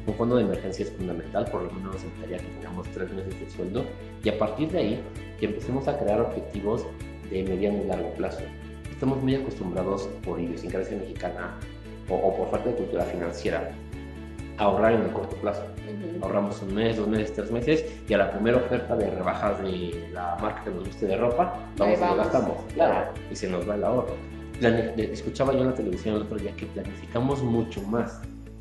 un 0.07 0.15
fondo 0.15 0.37
de 0.37 0.43
emergencia 0.45 0.85
es 0.85 0.93
fundamental, 0.93 1.45
por 1.51 1.63
lo 1.65 1.71
menos 1.73 1.95
nos 1.95 2.05
invitaría 2.05 2.39
que 2.39 2.45
tengamos 2.61 2.89
tres 2.89 3.13
meses 3.13 3.39
de 3.39 3.51
sueldo 3.51 3.85
y 4.25 4.29
a 4.31 4.39
partir 4.39 4.71
de 4.71 4.79
ahí 4.79 5.03
que 5.39 5.47
empecemos 5.47 5.87
a 5.89 5.99
crear 5.99 6.21
objetivos 6.21 6.87
de 7.31 7.43
mediano 7.45 7.83
y 7.85 7.87
largo 7.87 8.11
plazo. 8.15 8.41
Estamos 8.91 9.23
muy 9.23 9.35
acostumbrados 9.35 10.09
por 10.25 10.41
idiosincrasia 10.41 10.97
mexicana 10.97 11.59
o, 12.09 12.15
o 12.15 12.37
por 12.37 12.51
falta 12.51 12.71
de 12.71 12.77
cultura 12.77 13.05
financiera 13.05 13.71
a 14.57 14.65
ahorrar 14.65 14.95
en 14.95 15.03
el 15.03 15.11
corto 15.13 15.37
plazo. 15.37 15.63
Ujú. 15.63 16.25
Ahorramos 16.25 16.61
un 16.63 16.75
mes, 16.75 16.97
dos 16.97 17.07
meses, 17.07 17.33
tres 17.35 17.51
meses 17.53 17.85
y 18.09 18.15
a 18.15 18.19
la 18.19 18.31
primera 18.33 18.57
oferta 18.57 18.97
de 18.97 19.09
rebajas 19.11 19.63
de 19.63 20.09
la 20.13 20.37
marca 20.41 20.65
que 20.65 20.71
nos 20.71 20.85
guste 20.87 21.07
de 21.07 21.17
ropa, 21.17 21.55
vamos 21.77 21.99
y 21.99 22.01
lo 22.01 22.17
gastamos, 22.17 22.57
Claro. 22.75 23.11
y 23.31 23.37
se 23.37 23.49
nos 23.49 23.69
va 23.69 23.75
el 23.77 23.85
ahorro. 23.85 24.17
Escuchaba 24.61 25.53
yo 25.53 25.61
en 25.61 25.67
la 25.69 25.75
televisión 25.75 26.17
el 26.17 26.23
otro 26.23 26.37
día 26.37 26.53
que 26.57 26.67
planificamos 26.67 27.43
mucho 27.43 27.81
más 27.83 28.21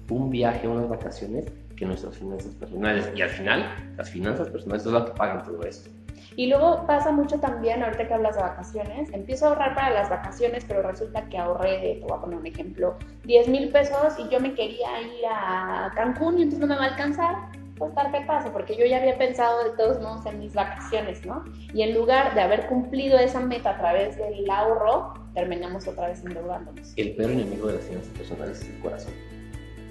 un 0.09 0.29
viaje, 0.29 0.67
unas 0.67 0.87
vacaciones, 0.87 1.45
que 1.75 1.85
nuestras 1.85 2.17
finanzas 2.17 2.53
personales. 2.55 3.09
Y 3.15 3.21
al 3.21 3.29
final, 3.29 3.65
las 3.97 4.09
finanzas 4.09 4.49
personales 4.49 4.83
son 4.83 4.93
las 4.93 5.05
que 5.05 5.11
pagan 5.11 5.43
todo 5.43 5.61
esto. 5.63 5.89
Y 6.35 6.47
luego 6.47 6.85
pasa 6.85 7.11
mucho 7.11 7.39
también, 7.39 7.83
ahorita 7.83 8.07
que 8.07 8.13
hablas 8.13 8.35
de 8.35 8.43
vacaciones, 8.43 9.11
empiezo 9.11 9.45
a 9.45 9.49
ahorrar 9.49 9.73
para 9.73 9.89
las 9.89 10.09
vacaciones, 10.09 10.63
pero 10.67 10.83
resulta 10.83 11.27
que 11.29 11.37
ahorré, 11.37 11.99
te 11.99 12.05
voy 12.07 12.15
a 12.15 12.21
poner 12.21 12.37
un 12.37 12.45
ejemplo, 12.45 12.95
10 13.25 13.47
mil 13.47 13.69
pesos 13.69 14.19
y 14.19 14.29
yo 14.29 14.39
me 14.39 14.53
quería 14.53 15.01
ir 15.01 15.25
a 15.31 15.91
Cancún 15.95 16.37
y 16.37 16.43
entonces 16.43 16.59
no 16.59 16.67
me 16.67 16.75
va 16.75 16.85
a 16.85 16.89
alcanzar, 16.89 17.35
pues 17.77 17.93
tarjetazo, 17.93 18.51
porque 18.51 18.75
yo 18.75 18.85
ya 18.85 18.97
había 18.97 19.17
pensado 19.17 19.63
de 19.63 19.77
todos 19.77 20.01
modos 20.01 20.25
en 20.25 20.39
mis 20.39 20.53
vacaciones, 20.53 21.25
¿no? 21.25 21.43
Y 21.73 21.81
en 21.81 21.93
lugar 21.93 22.33
de 22.35 22.41
haber 22.41 22.67
cumplido 22.67 23.17
esa 23.17 23.39
meta 23.39 23.71
a 23.71 23.77
través 23.77 24.17
del 24.17 24.49
ahorro, 24.49 25.13
terminamos 25.33 25.87
otra 25.87 26.07
vez 26.07 26.23
endeudándonos. 26.25 26.93
El 26.95 27.15
peor 27.15 27.31
enemigo 27.31 27.67
de 27.67 27.75
las 27.75 27.83
finanzas 27.83 28.11
personales 28.17 28.61
es 28.61 28.69
el 28.69 28.79
corazón. 28.79 29.13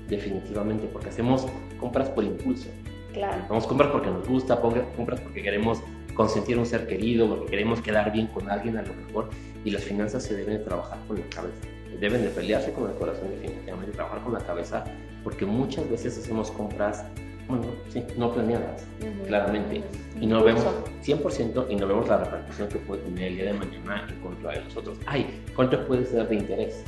Definitivamente, 0.09 0.88
porque 0.93 1.09
hacemos 1.09 1.47
compras 1.79 2.09
por 2.11 2.25
impulso. 2.25 2.69
Claro. 3.12 3.44
Vamos 3.49 3.67
compras 3.67 3.91
porque 3.91 4.11
nos 4.11 4.29
gusta, 4.29 4.61
compras 4.61 5.21
porque 5.21 5.43
queremos 5.43 5.83
consentir 6.15 6.56
a 6.56 6.61
un 6.61 6.67
ser 6.67 6.87
querido, 6.87 7.29
porque 7.29 7.47
queremos 7.47 7.81
quedar 7.81 8.12
bien 8.12 8.27
con 8.29 8.50
alguien 8.50 8.77
a 8.77 8.83
lo 8.83 8.94
mejor. 8.94 9.31
Y 9.65 9.71
las 9.71 9.85
finanzas 9.85 10.23
se 10.23 10.35
deben 10.37 10.59
de 10.59 10.65
trabajar 10.65 10.99
con 11.06 11.19
la 11.21 11.27
cabeza. 11.29 11.61
Deben 12.00 12.23
de 12.23 12.29
pelearse 12.29 12.73
con 12.73 12.91
el 12.91 12.97
corazón, 12.97 13.31
definitivamente, 13.31 13.93
trabajar 13.93 14.21
con 14.23 14.35
la 14.35 14.41
cabeza, 14.41 14.85
porque 15.25 15.47
muchas 15.47 15.88
veces 15.88 16.19
hacemos 16.19 16.50
compras, 16.50 17.05
bueno, 17.49 17.67
sí, 17.89 18.03
no 18.17 18.33
planeadas, 18.33 18.87
claramente. 19.27 19.83
Y 20.21 20.27
no 20.27 20.43
vemos 20.43 20.65
Impulso. 20.65 21.63
100% 21.63 21.67
y 21.71 21.77
no 21.77 21.87
vemos 21.87 22.09
la 22.09 22.19
repercusión 22.25 22.69
que 22.69 22.79
puede 22.79 23.03
tener 23.03 23.29
el 23.29 23.35
día 23.37 23.45
de 23.47 23.53
mañana 23.55 24.07
en 24.09 24.21
contra 24.21 24.53
de 24.53 24.65
nosotros. 24.65 24.99
Ay, 25.07 25.43
¿cuánto 25.55 25.87
puede 25.87 26.05
ser 26.07 26.27
de 26.29 26.35
interés? 26.37 26.83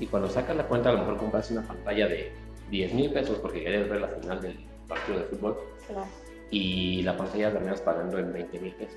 Y 0.00 0.06
cuando 0.06 0.28
sacas 0.28 0.56
la 0.56 0.66
cuenta, 0.66 0.90
a 0.90 0.92
lo 0.92 0.98
mejor 1.00 1.18
compras 1.18 1.50
una 1.50 1.62
pantalla 1.62 2.08
de 2.08 2.32
10 2.70 2.94
mil 2.94 3.12
pesos 3.12 3.38
porque 3.38 3.60
quieres 3.62 3.88
ver 3.88 4.00
la 4.00 4.08
final 4.08 4.40
del 4.40 4.56
partido 4.88 5.18
de 5.18 5.24
fútbol 5.26 5.56
Claro. 5.86 6.06
y 6.50 7.02
la 7.02 7.16
pantalla 7.16 7.52
terminas 7.52 7.80
pagando 7.82 8.18
en 8.18 8.32
20 8.32 8.58
mil 8.60 8.72
pesos 8.74 8.96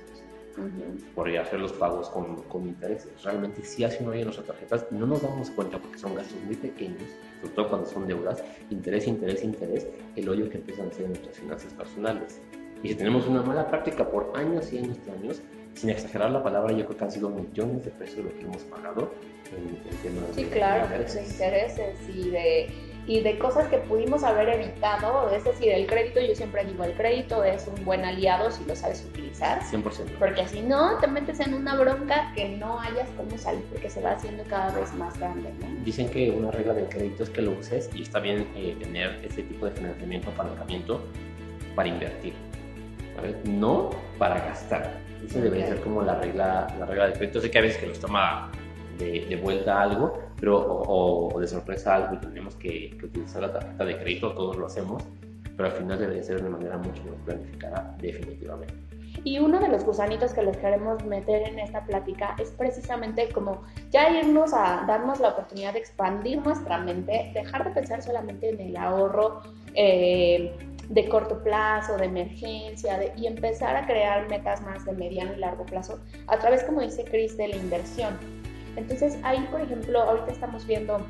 Ujú. 0.56 0.98
por 1.14 1.28
hacer 1.36 1.60
los 1.60 1.72
pagos 1.72 2.08
con, 2.10 2.42
con 2.44 2.66
intereses. 2.66 3.10
Realmente 3.22 3.62
sí 3.64 3.84
hace 3.84 4.02
uno 4.02 4.12
en 4.14 4.24
nuestras 4.24 4.46
tarjetas 4.46 4.86
no 4.90 5.06
nos 5.06 5.22
damos 5.22 5.50
cuenta 5.50 5.78
porque 5.78 5.98
son 5.98 6.14
gastos 6.14 6.36
muy 6.44 6.56
pequeños, 6.56 7.02
sobre 7.40 7.54
todo 7.54 7.68
cuando 7.68 7.88
son 7.88 8.06
deudas, 8.08 8.42
interés, 8.70 9.06
interés, 9.06 9.42
interés, 9.44 9.86
el 10.16 10.28
hoyo 10.28 10.48
que 10.50 10.56
empiezan 10.58 10.86
a 10.86 10.88
hacer 10.88 11.04
en 11.04 11.10
nuestras 11.12 11.36
finanzas 11.36 11.72
personales. 11.74 12.40
Y 12.82 12.88
si 12.88 12.94
tenemos 12.94 13.26
una 13.26 13.42
mala 13.42 13.66
práctica 13.68 14.08
por 14.08 14.32
años 14.34 14.72
y 14.72 14.78
años 14.78 14.96
y 15.06 15.10
años, 15.10 15.42
sin 15.74 15.90
exagerar 15.90 16.30
la 16.30 16.42
palabra, 16.42 16.72
yo 16.72 16.84
creo 16.86 16.96
que 16.96 17.04
han 17.04 17.10
sido 17.12 17.28
millones 17.30 17.84
de 17.84 17.90
pesos 17.92 18.24
lo 18.24 18.32
que 18.34 18.40
hemos 18.42 18.62
pagado 18.64 19.12
en, 19.52 19.68
en 19.68 19.96
temas 20.02 20.24
Sí, 20.34 20.44
de 20.44 20.50
claro, 20.50 20.88
de 20.88 20.94
intereses. 20.96 21.32
intereses 21.32 22.08
y 22.08 22.30
de, 22.30 22.70
y 23.08 23.20
de 23.22 23.38
cosas 23.38 23.66
que 23.68 23.78
pudimos 23.78 24.22
haber 24.22 24.50
evitado. 24.50 25.30
Es 25.30 25.42
decir, 25.42 25.72
el 25.72 25.86
crédito, 25.86 26.20
yo 26.20 26.34
siempre 26.34 26.62
digo, 26.66 26.84
el 26.84 26.92
crédito 26.92 27.42
es 27.42 27.66
un 27.66 27.82
buen 27.84 28.04
aliado 28.04 28.50
si 28.50 28.62
lo 28.66 28.76
sabes 28.76 29.02
utilizar. 29.08 29.62
100%. 29.62 29.82
Porque 30.18 30.46
si 30.46 30.60
no, 30.60 30.98
te 30.98 31.06
metes 31.06 31.40
en 31.40 31.54
una 31.54 31.74
bronca 31.74 32.30
que 32.36 32.50
no 32.50 32.78
hayas 32.78 33.08
cómo 33.16 33.36
salir, 33.38 33.64
porque 33.72 33.88
se 33.88 34.02
va 34.02 34.10
haciendo 34.12 34.44
cada 34.44 34.78
vez 34.78 34.92
más 34.94 35.18
grande, 35.18 35.50
¿no? 35.58 35.84
Dicen 35.84 36.10
que 36.10 36.30
una 36.30 36.50
regla 36.50 36.74
del 36.74 36.86
crédito 36.90 37.22
es 37.22 37.30
que 37.30 37.40
lo 37.40 37.52
uses 37.52 37.88
y 37.94 38.02
está 38.02 38.20
bien 38.20 38.46
eh, 38.54 38.76
tener 38.78 39.24
ese 39.24 39.42
tipo 39.42 39.64
de 39.64 39.72
financiamiento, 39.72 40.28
apalancamiento 40.28 41.00
para 41.74 41.88
invertir, 41.88 42.34
¿sabes? 43.16 43.36
no 43.44 43.88
para 44.18 44.38
gastar. 44.40 44.98
Esa 45.26 45.40
debería 45.40 45.64
Ok. 45.64 45.72
ser 45.72 45.80
como 45.80 46.02
la 46.02 46.14
regla, 46.16 46.66
la 46.78 46.84
regla 46.84 47.04
del 47.08 47.14
crédito. 47.14 47.40
Sé 47.40 47.50
que 47.50 47.58
a 47.58 47.62
veces 47.62 47.78
que 47.78 47.86
nos 47.86 47.98
toma 47.98 48.52
de, 48.98 49.24
de 49.26 49.36
vuelta 49.36 49.80
algo, 49.80 50.27
pero 50.40 50.58
o, 50.58 51.34
o- 51.34 51.40
de 51.40 51.46
sorpresa 51.46 51.94
algo 51.96 52.14
y 52.14 52.18
tenemos 52.18 52.54
que, 52.56 52.96
que 52.98 53.06
utilizar 53.06 53.42
la 53.42 53.52
tarjeta 53.52 53.84
de 53.84 53.98
crédito, 53.98 54.32
todos 54.34 54.56
lo 54.56 54.66
hacemos, 54.66 55.02
pero 55.56 55.68
al 55.70 55.74
final 55.74 55.98
debería 55.98 56.22
ser 56.22 56.42
de 56.42 56.48
manera 56.48 56.76
mucho 56.78 57.02
más 57.04 57.14
planificada, 57.24 57.96
definitivamente. 58.00 58.74
Y 59.24 59.40
uno 59.40 59.58
de 59.58 59.68
los 59.68 59.84
gusanitos 59.84 60.32
que 60.32 60.42
les 60.42 60.56
queremos 60.58 61.04
meter 61.04 61.48
en 61.48 61.58
esta 61.58 61.84
plática 61.84 62.36
es 62.38 62.50
precisamente 62.52 63.28
como 63.30 63.62
ya 63.90 64.08
irnos 64.10 64.52
a 64.54 64.84
darnos 64.86 65.18
la 65.18 65.30
oportunidad 65.30 65.72
de 65.72 65.80
expandir 65.80 66.40
nuestra 66.44 66.78
mente, 66.78 67.32
dejar 67.34 67.64
de 67.64 67.70
pensar 67.70 68.00
solamente 68.02 68.50
en 68.50 68.60
el 68.60 68.76
ahorro 68.76 69.40
eh, 69.74 70.54
de 70.88 71.08
corto 71.08 71.42
plazo, 71.42 71.96
de 71.96 72.04
emergencia, 72.06 72.96
de- 72.98 73.12
y 73.16 73.26
empezar 73.26 73.74
a 73.76 73.86
crear 73.86 74.28
metas 74.28 74.62
más 74.62 74.84
de 74.84 74.92
mediano 74.92 75.32
y 75.34 75.38
largo 75.40 75.64
plazo 75.66 75.98
a 76.28 76.38
través, 76.38 76.62
como 76.62 76.80
dice 76.80 77.04
Chris, 77.04 77.36
de 77.36 77.48
la 77.48 77.56
inversión. 77.56 78.16
Entonces 78.78 79.18
ahí, 79.24 79.46
por 79.50 79.60
ejemplo, 79.60 80.00
ahorita 80.00 80.32
estamos 80.32 80.66
viendo 80.66 81.04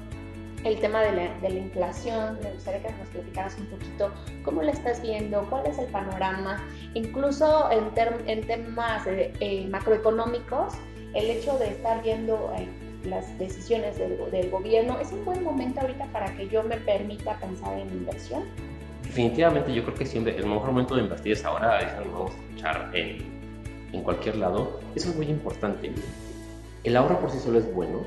el 0.64 0.80
tema 0.80 1.02
de 1.02 1.30
la, 1.42 1.48
inflación. 1.50 2.38
Me 2.42 2.52
gustaría 2.52 2.82
que 2.82 2.92
nos 2.92 3.08
platicaras 3.08 3.56
un 3.58 3.66
poquito 3.66 4.10
cómo 4.42 4.62
la 4.62 4.72
estás 4.72 5.02
viendo, 5.02 5.46
cuál 5.50 5.66
es 5.66 5.78
el 5.78 5.87
panorama, 5.87 6.64
incluso 6.94 7.70
en, 7.70 7.90
en 8.26 8.46
temas 8.46 9.06
eh, 9.06 9.68
macroeconómicos, 9.70 10.75
el 11.14 11.30
hecho 11.30 11.58
de 11.58 11.68
estar 11.68 12.02
viendo 12.02 12.52
eh, 12.56 12.68
las 13.04 13.38
decisiones 13.38 13.98
del, 13.98 14.50
gobierno, 14.50 14.98
¿es 14.98 15.12
un 15.12 15.25
buen 15.25 15.44
momento 15.44 15.80
ahorita 15.80 16.06
para 16.06 16.34
que 16.37 16.48
yo 16.48 16.62
me 16.62 16.76
permita 16.78 17.38
pensar 17.38 17.78
en 17.78 17.88
inversión? 17.88 18.44
Definitivamente, 19.02 19.72
yo 19.72 19.84
creo 19.84 19.94
que 19.94 20.06
siempre 20.06 20.37
el 20.37 20.46
mejor 20.46 20.68
momento 20.68 20.96
de 20.96 21.02
invertir 21.02 21.32
es 21.32 21.44
ahora, 21.44 21.80
eso 21.80 22.04
lo 22.04 22.12
vamos 22.12 22.32
a 22.32 22.34
escuchar 22.34 22.90
en, 22.94 23.18
en 23.92 24.02
cualquier 24.02 24.37
lado. 24.37 24.80
Eso 24.94 25.10
es 25.10 25.16
muy 25.16 25.26
importante. 25.26 25.92
El 26.85 26.97
ahorro 26.97 27.20
por 27.20 27.30
sí 27.30 27.38
solo 27.38 27.58
es 27.58 27.75
bueno, 27.75 28.02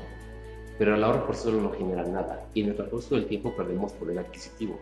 pero 0.78 0.94
el 0.94 1.04
ahorro 1.04 1.26
por 1.26 1.34
sí 1.34 1.42
solo 1.42 1.60
no 1.60 1.72
genera 1.72 2.04
nada 2.04 2.46
y 2.54 2.62
en 2.62 2.70
el 2.70 2.76
transcurso 2.76 3.14
del 3.14 3.26
tiempo 3.26 3.54
perdemos 3.54 3.92
poder 3.92 4.18
adquisitivo. 4.18 4.78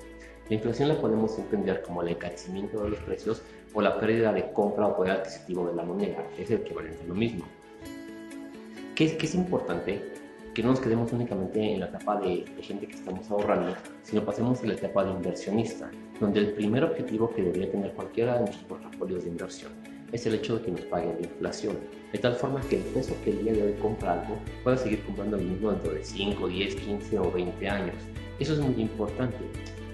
La 0.49 0.55
inflación 0.55 0.89
la 0.89 1.01
podemos 1.01 1.37
entender 1.39 1.83
como 1.83 2.03
el 2.03 2.09
encarecimiento 2.09 2.83
de 2.85 2.91
los 2.91 3.01
precios 3.01 3.43
o 3.75 3.83
la 3.83 3.99
pérdida 3.99 4.33
de 4.33 4.53
compra 4.53 4.87
o 4.87 4.97
poder 4.97 5.13
adquisitivo 5.13 5.67
de 5.67 5.75
la 5.75 5.83
moneda, 5.83 6.25
es 6.39 6.51
el 6.51 6.61
equivalente 6.61 7.03
a 7.03 7.07
lo 7.09 7.15
mismo. 7.15 7.45
¿Qué 8.95 9.17
qué 9.17 9.27
es 9.27 9.35
importante? 9.35 10.01
Que 10.55 10.63
no 10.63 10.71
nos 10.71 10.81
quedemos 10.81 11.13
únicamente 11.13 11.75
en 11.75 11.81
la 11.81 11.87
etapa 11.87 12.21
de, 12.21 12.45
de, 12.45 12.63
gente 12.63 12.87
que 12.87 12.95
estamos 12.95 13.29
ahorrando, 13.31 13.75
sino 14.03 14.25
pasemos 14.25 14.63
a 14.63 14.67
la 14.67 14.75
etapa 14.75 15.05
de 15.05 15.11
inversionista, 15.11 15.91
donde 16.21 16.41
el 16.41 16.53
primer 16.53 16.85
objetivo 16.85 17.31
que 17.31 17.43
debería 17.43 17.71
tener 17.71 17.93
cualquiera 17.93 18.35
de 18.35 18.41
nuestros 18.41 18.65
portafolios 18.65 19.25
de 19.25 19.31
inversión 19.31 20.00
es 20.13 20.27
el 20.27 20.35
hecho 20.35 20.59
de 20.59 20.65
que 20.65 20.71
nos 20.73 20.81
pague 20.83 21.07
la 21.07 21.27
inflación, 21.27 21.79
de 22.13 22.19
tal 22.19 22.35
forma 22.35 22.61
que 22.69 22.77
el 22.77 22.83
peso 22.83 23.15
que 23.25 23.31
el 23.31 23.45
día 23.45 23.53
de 23.53 23.63
hoy 23.63 23.73
compra 23.75 24.21
algo 24.21 24.37
pueda 24.65 24.77
seguir 24.77 25.03
comprando 25.05 25.37
el 25.37 25.45
mismo 25.45 25.71
dentro 25.71 25.93
de 25.93 26.05
5, 26.05 26.49
10, 26.49 26.75
15 26.75 27.19
o 27.19 27.31
20 27.31 27.69
años. 27.69 27.95
Eso 28.39 28.55
es 28.55 28.61
muy 28.61 28.81
importante. 28.81 29.39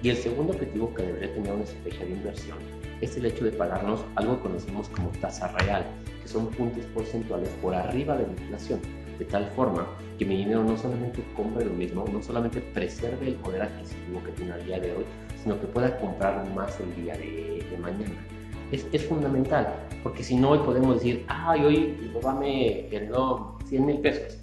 Y 0.03 0.11
el 0.11 0.17
segundo 0.17 0.53
objetivo 0.53 0.95
que 0.95 1.03
debería 1.03 1.35
tener 1.35 1.53
una 1.53 1.65
estrategia 1.65 2.07
de 2.07 2.13
inversión 2.13 2.59
es 3.01 3.17
el 3.17 3.27
hecho 3.27 3.45
de 3.45 3.53
pagarnos 3.53 4.05
algo 4.15 4.37
que 4.37 4.43
conocemos 4.43 4.89
como 4.89 5.09
tasa 5.21 5.49
real, 5.59 5.85
que 6.23 6.29
son 6.29 6.47
puntos 6.49 6.85
porcentuales 6.87 7.49
por 7.61 7.75
arriba 7.75 8.17
de 8.17 8.27
la 8.27 8.33
inflación, 8.33 8.81
de 9.19 9.25
tal 9.27 9.47
forma 9.51 9.87
que 10.19 10.25
mi 10.25 10.37
dinero 10.37 10.65
no 10.65 10.77
solamente 10.79 11.23
compre 11.35 11.65
lo 11.65 11.73
mismo, 11.73 12.07
no 12.11 12.23
solamente 12.23 12.61
preserve 12.61 13.29
el 13.29 13.35
poder 13.35 13.63
adquisitivo 13.63 14.23
que 14.25 14.33
tiene 14.33 14.53
al 14.53 14.65
día 14.65 14.81
de 14.81 14.93
hoy, 14.93 15.05
sino 15.43 15.61
que 15.61 15.67
pueda 15.67 15.99
comprar 15.99 16.49
más 16.55 16.79
el 16.81 16.95
día 17.03 17.17
de 17.17 17.77
mañana 17.81 18.36
es, 18.73 18.87
es, 18.93 19.05
fundamental, 19.07 19.75
porque 20.03 20.23
si 20.23 20.37
no 20.37 20.51
hoy 20.51 20.59
podemos 20.59 20.97
decir, 20.97 21.25
ay, 21.29 21.65
hoy 21.65 21.99
mi 22.03 22.09
papá 22.09 22.35
me 22.35 22.87
heredó 22.95 23.59
100 23.67 23.87
mil 23.87 23.99
pesos, 23.99 24.39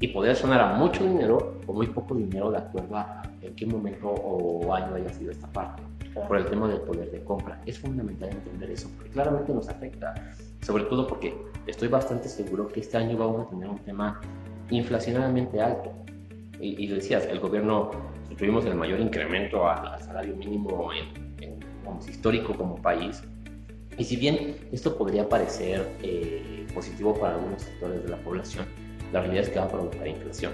y 0.00 0.08
poder 0.08 0.36
sonar 0.36 0.60
a 0.60 0.74
mucho 0.74 1.04
dinero 1.04 1.60
o 1.66 1.72
muy 1.72 1.86
poco 1.88 2.14
dinero 2.14 2.50
de 2.50 2.58
acuerdo 2.58 2.96
a 2.96 3.22
en 3.42 3.54
qué 3.54 3.66
momento 3.66 4.08
o 4.08 4.72
año 4.72 4.94
haya 4.94 5.08
sido 5.12 5.32
esta 5.32 5.46
parte, 5.48 5.82
claro. 6.12 6.28
por 6.28 6.36
el 6.38 6.46
tema 6.46 6.68
del 6.68 6.80
poder 6.80 7.10
de 7.10 7.22
compra. 7.24 7.60
Es 7.66 7.78
fundamental 7.78 8.30
entender 8.30 8.70
eso, 8.70 8.88
porque 8.96 9.10
claramente 9.10 9.52
nos 9.52 9.68
afecta, 9.68 10.14
sobre 10.62 10.84
todo 10.84 11.06
porque 11.06 11.36
estoy 11.66 11.88
bastante 11.88 12.28
seguro 12.28 12.68
que 12.68 12.80
este 12.80 12.96
año 12.96 13.16
vamos 13.16 13.46
a 13.46 13.50
tener 13.50 13.68
un 13.68 13.78
tema 13.78 14.20
inflacionariamente 14.70 15.60
alto. 15.60 15.92
Y, 16.60 16.84
y 16.84 16.88
decías, 16.88 17.26
el 17.26 17.38
gobierno, 17.38 17.90
tuvimos 18.36 18.64
el 18.66 18.74
mayor 18.74 19.00
incremento 19.00 19.68
al, 19.68 19.86
al 19.86 20.00
salario 20.00 20.36
mínimo 20.36 20.90
en, 20.92 21.42
en, 21.42 21.58
histórico 22.08 22.54
como 22.54 22.76
país, 22.76 23.22
y 23.98 24.04
si 24.04 24.16
bien 24.16 24.56
esto 24.70 24.96
podría 24.96 25.28
parecer 25.28 25.88
eh, 26.02 26.66
positivo 26.72 27.18
para 27.18 27.34
algunos 27.34 27.62
sectores 27.62 28.04
de 28.04 28.08
la 28.08 28.16
población, 28.18 28.66
la 29.12 29.20
realidad 29.20 29.44
es 29.44 29.50
que 29.50 29.58
va 29.58 29.64
a 29.64 29.68
provocar 29.68 30.06
inflación. 30.06 30.52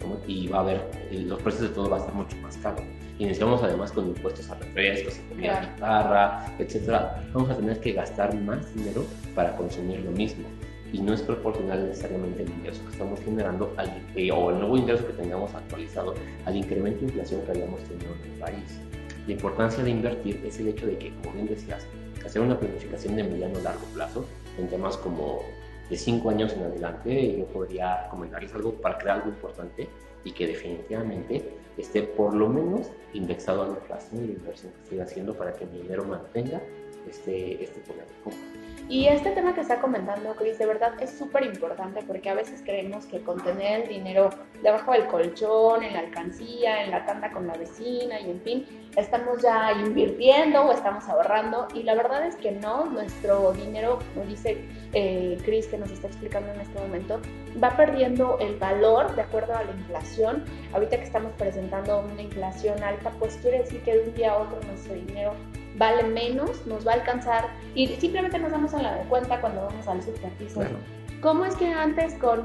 ¿no? 0.00 0.20
Y 0.26 0.48
va 0.48 0.58
a 0.58 0.60
haber, 0.60 0.90
los 1.10 1.42
precios 1.42 1.62
de 1.62 1.68
todo 1.70 1.88
va 1.88 1.96
a 1.96 2.00
estar 2.00 2.14
mucho 2.14 2.36
más 2.36 2.56
caro. 2.58 2.76
Iniciamos 3.18 3.62
además 3.62 3.90
con 3.90 4.06
impuestos 4.06 4.48
a 4.50 4.54
refrescos, 4.54 5.18
a 5.18 5.28
comida 5.28 5.60
claro. 5.60 5.66
chatarra, 5.66 6.56
etc. 6.58 6.88
Vamos 7.32 7.50
a 7.50 7.56
tener 7.56 7.80
que 7.80 7.92
gastar 7.92 8.34
más 8.42 8.72
dinero 8.74 9.04
para 9.34 9.56
consumir 9.56 10.00
lo 10.00 10.12
mismo. 10.12 10.46
Y 10.92 11.00
no 11.00 11.14
es 11.14 11.22
proporcional 11.22 11.86
necesariamente 11.86 12.42
el 12.42 12.50
ingreso 12.50 12.82
que 12.84 12.92
estamos 12.92 13.20
generando 13.20 13.74
al, 13.76 13.90
eh, 14.14 14.30
o 14.30 14.50
el 14.50 14.58
nuevo 14.58 14.76
ingreso 14.76 15.06
que 15.06 15.14
tengamos 15.14 15.54
actualizado 15.54 16.14
al 16.44 16.56
incremento 16.56 17.00
de 17.00 17.06
inflación 17.06 17.42
que 17.42 17.50
habíamos 17.50 17.82
tenido 17.84 18.14
en 18.24 18.32
el 18.32 18.38
país. 18.38 18.80
La 19.26 19.32
importancia 19.32 19.84
de 19.84 19.90
invertir 19.90 20.40
es 20.46 20.58
el 20.60 20.68
hecho 20.68 20.86
de 20.86 20.96
que, 20.96 21.12
como 21.16 21.34
bien 21.34 21.46
decías, 21.46 21.86
hacer 22.28 22.42
una 22.42 22.58
planificación 22.58 23.16
de 23.16 23.24
mediano 23.24 23.60
largo 23.60 23.84
plazo 23.94 24.24
en 24.58 24.68
temas 24.68 24.96
como 24.96 25.40
de 25.88 25.96
cinco 25.96 26.30
años 26.30 26.52
en 26.52 26.62
adelante, 26.62 27.38
yo 27.38 27.46
podría 27.46 28.06
comentarles 28.10 28.54
algo 28.54 28.72
para 28.74 28.98
crear 28.98 29.16
algo 29.16 29.30
importante 29.30 29.88
y 30.24 30.32
que 30.32 30.46
definitivamente 30.46 31.56
esté 31.78 32.02
por 32.02 32.34
lo 32.34 32.48
menos 32.48 32.90
indexado 33.14 33.62
a 33.62 33.68
la 33.68 33.74
inflación 33.74 34.24
y 34.24 34.26
la 34.28 34.32
inversión 34.34 34.72
que 34.72 34.82
estoy 34.82 35.00
haciendo 35.00 35.34
para 35.34 35.52
que 35.54 35.64
mi 35.66 35.78
dinero 35.78 36.04
mantenga 36.04 36.60
este, 37.08 37.64
este 37.64 37.80
poder 37.80 38.06
de 38.06 38.22
compra. 38.22 38.67
Y 38.90 39.06
este 39.06 39.32
tema 39.32 39.54
que 39.54 39.60
está 39.60 39.82
comentando 39.82 40.34
Chris, 40.34 40.58
de 40.58 40.64
verdad 40.64 40.94
es 40.98 41.10
súper 41.10 41.44
importante 41.44 42.00
porque 42.06 42.30
a 42.30 42.34
veces 42.34 42.62
creemos 42.64 43.04
que 43.04 43.20
con 43.20 43.38
tener 43.38 43.82
el 43.82 43.88
dinero 43.88 44.30
debajo 44.62 44.92
del 44.92 45.06
colchón, 45.08 45.82
en 45.82 45.92
la 45.92 45.98
alcancía, 46.00 46.84
en 46.84 46.92
la 46.92 47.04
tanda 47.04 47.30
con 47.30 47.46
la 47.46 47.52
vecina 47.52 48.18
y 48.18 48.30
en 48.30 48.40
fin, 48.40 48.90
estamos 48.96 49.42
ya 49.42 49.72
invirtiendo 49.72 50.62
o 50.62 50.72
estamos 50.72 51.06
ahorrando 51.06 51.68
y 51.74 51.82
la 51.82 51.94
verdad 51.96 52.26
es 52.26 52.36
que 52.36 52.50
no, 52.50 52.86
nuestro 52.86 53.52
dinero, 53.52 53.98
como 54.14 54.24
dice 54.24 54.64
eh, 54.94 55.36
Chris 55.44 55.66
que 55.66 55.76
nos 55.76 55.90
está 55.90 56.06
explicando 56.06 56.50
en 56.54 56.60
este 56.62 56.80
momento, 56.80 57.20
va 57.62 57.76
perdiendo 57.76 58.38
el 58.40 58.56
valor 58.56 59.14
de 59.14 59.20
acuerdo 59.20 59.54
a 59.54 59.64
la 59.64 59.70
inflación. 59.70 60.44
Ahorita 60.72 60.96
que 60.96 61.04
estamos 61.04 61.32
presentando 61.32 62.06
una 62.10 62.22
inflación 62.22 62.82
alta, 62.82 63.10
pues 63.18 63.36
quiere 63.36 63.58
decir 63.58 63.82
que 63.82 63.98
de 63.98 64.08
un 64.08 64.14
día 64.14 64.32
a 64.32 64.38
otro 64.38 64.58
nuestro 64.66 64.94
dinero 64.94 65.34
vale 65.78 66.02
menos, 66.04 66.66
nos 66.66 66.86
va 66.86 66.92
a 66.92 66.94
alcanzar 66.96 67.48
y 67.74 67.86
simplemente 67.86 68.38
nos 68.38 68.50
damos 68.50 68.74
a 68.74 68.82
la 68.82 68.98
cuenta 69.04 69.40
cuando 69.40 69.62
vamos 69.62 69.86
al 69.86 70.02
superficie. 70.02 70.54
Claro. 70.54 70.76
¿Cómo 71.22 71.44
es 71.44 71.56
que 71.56 71.66
antes 71.66 72.14
con 72.14 72.44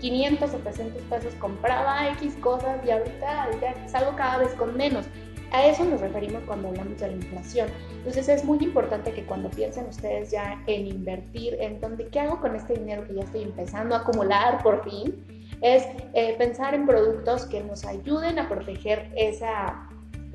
500 0.00 0.54
o 0.54 0.58
300 0.58 1.02
pesos 1.02 1.34
compraba 1.34 2.08
X 2.12 2.36
cosas 2.40 2.84
y 2.86 2.90
ahorita 2.90 3.50
ya 3.60 3.88
salgo 3.88 4.14
cada 4.16 4.38
vez 4.38 4.52
con 4.54 4.76
menos? 4.76 5.06
A 5.50 5.66
eso 5.66 5.82
nos 5.84 6.00
referimos 6.00 6.42
cuando 6.44 6.68
hablamos 6.68 7.00
de 7.00 7.08
la 7.08 7.14
inflación. 7.14 7.68
Entonces 7.98 8.28
es 8.28 8.44
muy 8.44 8.58
importante 8.58 9.12
que 9.12 9.24
cuando 9.24 9.48
piensen 9.48 9.86
ustedes 9.86 10.30
ya 10.30 10.62
en 10.66 10.86
invertir, 10.86 11.56
en 11.58 11.80
dónde, 11.80 12.06
¿qué 12.08 12.20
hago 12.20 12.38
con 12.40 12.54
este 12.54 12.74
dinero 12.74 13.06
que 13.06 13.14
ya 13.14 13.22
estoy 13.22 13.42
empezando 13.42 13.94
a 13.94 14.00
acumular 14.00 14.62
por 14.62 14.84
fin? 14.84 15.24
Es 15.62 15.84
eh, 16.12 16.34
pensar 16.36 16.74
en 16.74 16.86
productos 16.86 17.46
que 17.46 17.62
nos 17.62 17.84
ayuden 17.86 18.38
a 18.38 18.48
proteger 18.48 19.10
esa 19.16 19.87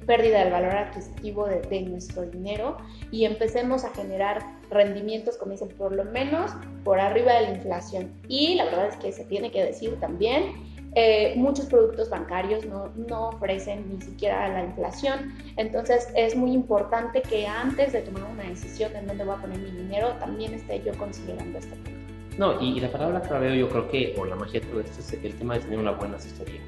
pérdida 0.06 0.44
del 0.44 0.52
valor 0.52 0.76
adquisitivo 0.76 1.46
de, 1.48 1.62
de, 1.62 1.82
nuestro 1.82 2.24
dinero 2.24 2.78
y 3.12 3.26
empecemos 3.26 3.84
a 3.84 3.90
generar 3.92 4.44
rendimientos, 4.70 5.38
como 5.38 5.52
dicen, 5.52 5.70
por 5.70 5.94
lo 5.94 6.06
menos 6.06 6.52
por 6.84 7.00
arriba 7.00 7.34
de 7.34 7.42
la 7.42 7.50
inflación. 7.52 8.12
Y 8.28 8.56
la 8.56 8.66
verdad 8.66 8.88
es 8.90 8.98
que 8.98 9.12
se 9.12 9.26
tiene 9.26 9.52
que 9.52 9.64
decir 9.64 10.00
también, 10.00 10.54
eh, 10.96 11.34
muchos 11.36 11.66
productos 11.66 12.10
bancarios 12.10 12.66
no, 12.66 12.92
no, 13.08 13.30
ofrecen 13.30 13.90
ni 13.90 14.00
siquiera 14.00 14.48
la 14.50 14.64
inflación, 14.64 15.34
entonces 15.58 16.08
es 16.16 16.36
muy 16.36 16.52
importante 16.52 17.24
que 17.24 17.48
antes 17.48 17.94
de 17.94 18.02
tomar 18.02 18.24
una 18.32 18.44
decisión 18.44 18.96
en 18.96 19.08
dónde 19.08 19.24
voy 19.24 19.36
a 19.36 19.42
poner 19.42 19.58
mi 19.58 19.72
dinero, 19.72 20.10
también 20.20 20.54
esté 20.54 20.84
yo 20.84 20.96
considerando 21.00 21.58
este 21.58 21.76
punto. 21.78 21.92
No, 22.38 22.62
y, 22.62 22.78
y 22.78 22.80
la 22.80 22.92
palabra 22.92 23.22
clave 23.22 23.58
yo 23.58 23.70
creo 23.70 23.90
que, 23.90 24.16
o 24.20 24.26
la 24.26 24.36
magia 24.36 24.60
de 24.60 24.68
todo 24.68 24.82
esto 24.82 25.00
es 25.00 25.14
el 25.14 25.36
tema 25.36 25.56
de 25.56 25.62
tener 25.62 25.80
una 25.80 25.92
buena 25.92 26.18
asesoría 26.18 26.62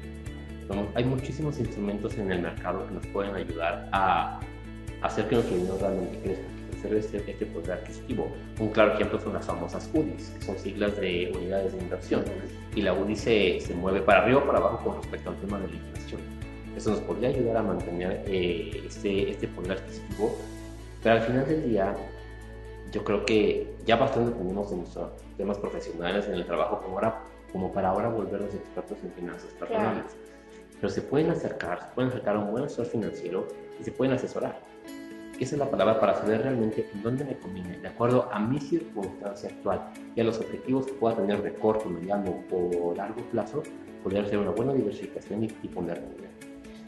Hay 0.94 1.04
muchísimos 1.04 1.58
instrumentos 1.58 2.16
en 2.18 2.30
el 2.30 2.42
mercado 2.42 2.86
que 2.86 2.94
nos 2.94 3.06
pueden 3.08 3.34
ayudar 3.34 3.88
a 3.92 4.40
hacer 5.02 5.28
que 5.28 5.36
nuestro 5.36 5.56
dinero 5.56 5.78
realmente 5.80 6.18
crezca, 6.22 6.44
hacer 6.76 6.94
este, 6.94 7.30
este 7.30 7.46
poder 7.46 7.72
adquisitivo. 7.72 8.28
Un 8.58 8.68
claro 8.70 8.94
ejemplo 8.94 9.20
son 9.20 9.34
las 9.34 9.46
famosas 9.46 9.88
UDIs, 9.94 10.30
que 10.30 10.44
son 10.44 10.58
siglas 10.58 10.96
de 10.96 11.32
unidades 11.34 11.72
de 11.72 11.78
inversión. 11.78 12.24
Y 12.74 12.82
la 12.82 12.92
UDI 12.94 13.16
se, 13.16 13.60
se 13.60 13.74
mueve 13.74 14.00
para 14.00 14.22
arriba 14.22 14.40
o 14.40 14.46
para 14.46 14.58
abajo 14.58 14.84
con 14.84 15.02
respecto 15.02 15.30
al 15.30 15.36
tema 15.36 15.58
de 15.60 15.68
la 15.68 15.74
inflación. 15.74 16.20
Eso 16.76 16.90
nos 16.90 17.00
podría 17.00 17.28
ayudar 17.30 17.56
a 17.58 17.62
mantener 17.62 18.24
eh, 18.26 18.82
este, 18.86 19.30
este 19.30 19.48
poder 19.48 19.72
adquisitivo, 19.72 20.36
pero 21.02 21.14
al 21.14 21.22
final 21.22 21.46
del 21.46 21.70
día 21.70 21.94
yo 22.92 23.02
creo 23.04 23.24
que 23.24 23.74
ya 23.86 23.96
bastante 23.96 24.32
tenemos 24.32 24.70
en 24.72 24.78
nuestros 24.78 25.10
temas 25.36 25.58
profesionales, 25.58 26.26
en 26.28 26.34
el 26.34 26.44
trabajo, 26.44 26.80
como, 26.82 26.96
ahora, 26.96 27.22
como 27.52 27.72
para 27.72 27.88
ahora 27.90 28.08
volvernos 28.08 28.54
expertos 28.54 28.98
en 29.02 29.12
finanzas 29.12 29.52
personales. 29.54 30.04
Claro 30.04 30.26
pero 30.80 30.92
se 30.92 31.02
pueden 31.02 31.30
acercar, 31.30 31.80
se 31.80 31.94
pueden 31.94 32.10
acercar 32.10 32.36
a 32.36 32.38
un 32.40 32.50
buen 32.50 32.64
asesor 32.64 32.86
financiero 32.86 33.46
y 33.80 33.84
se 33.84 33.92
pueden 33.92 34.14
asesorar. 34.14 34.60
Esa 35.38 35.54
es 35.54 35.58
la 35.58 35.70
palabra 35.70 36.00
para 36.00 36.14
saber 36.14 36.42
realmente 36.42 36.88
en 36.94 37.02
dónde 37.02 37.24
me 37.24 37.36
conviene, 37.36 37.78
de 37.78 37.88
acuerdo 37.88 38.28
a 38.32 38.38
mi 38.38 38.58
circunstancia 38.58 39.50
actual 39.50 39.90
y 40.14 40.20
a 40.20 40.24
los 40.24 40.38
objetivos 40.38 40.86
que 40.86 40.92
pueda 40.94 41.16
tener 41.16 41.42
de 41.42 41.52
corto, 41.54 41.90
mediano 41.90 42.42
o 42.50 42.94
largo 42.94 43.20
plazo, 43.30 43.62
poder 44.02 44.24
hacer 44.24 44.38
una 44.38 44.52
buena 44.52 44.72
diversificación 44.72 45.44
y, 45.44 45.46
y 45.62 45.68
poner 45.68 46.00
dinero. 46.00 46.32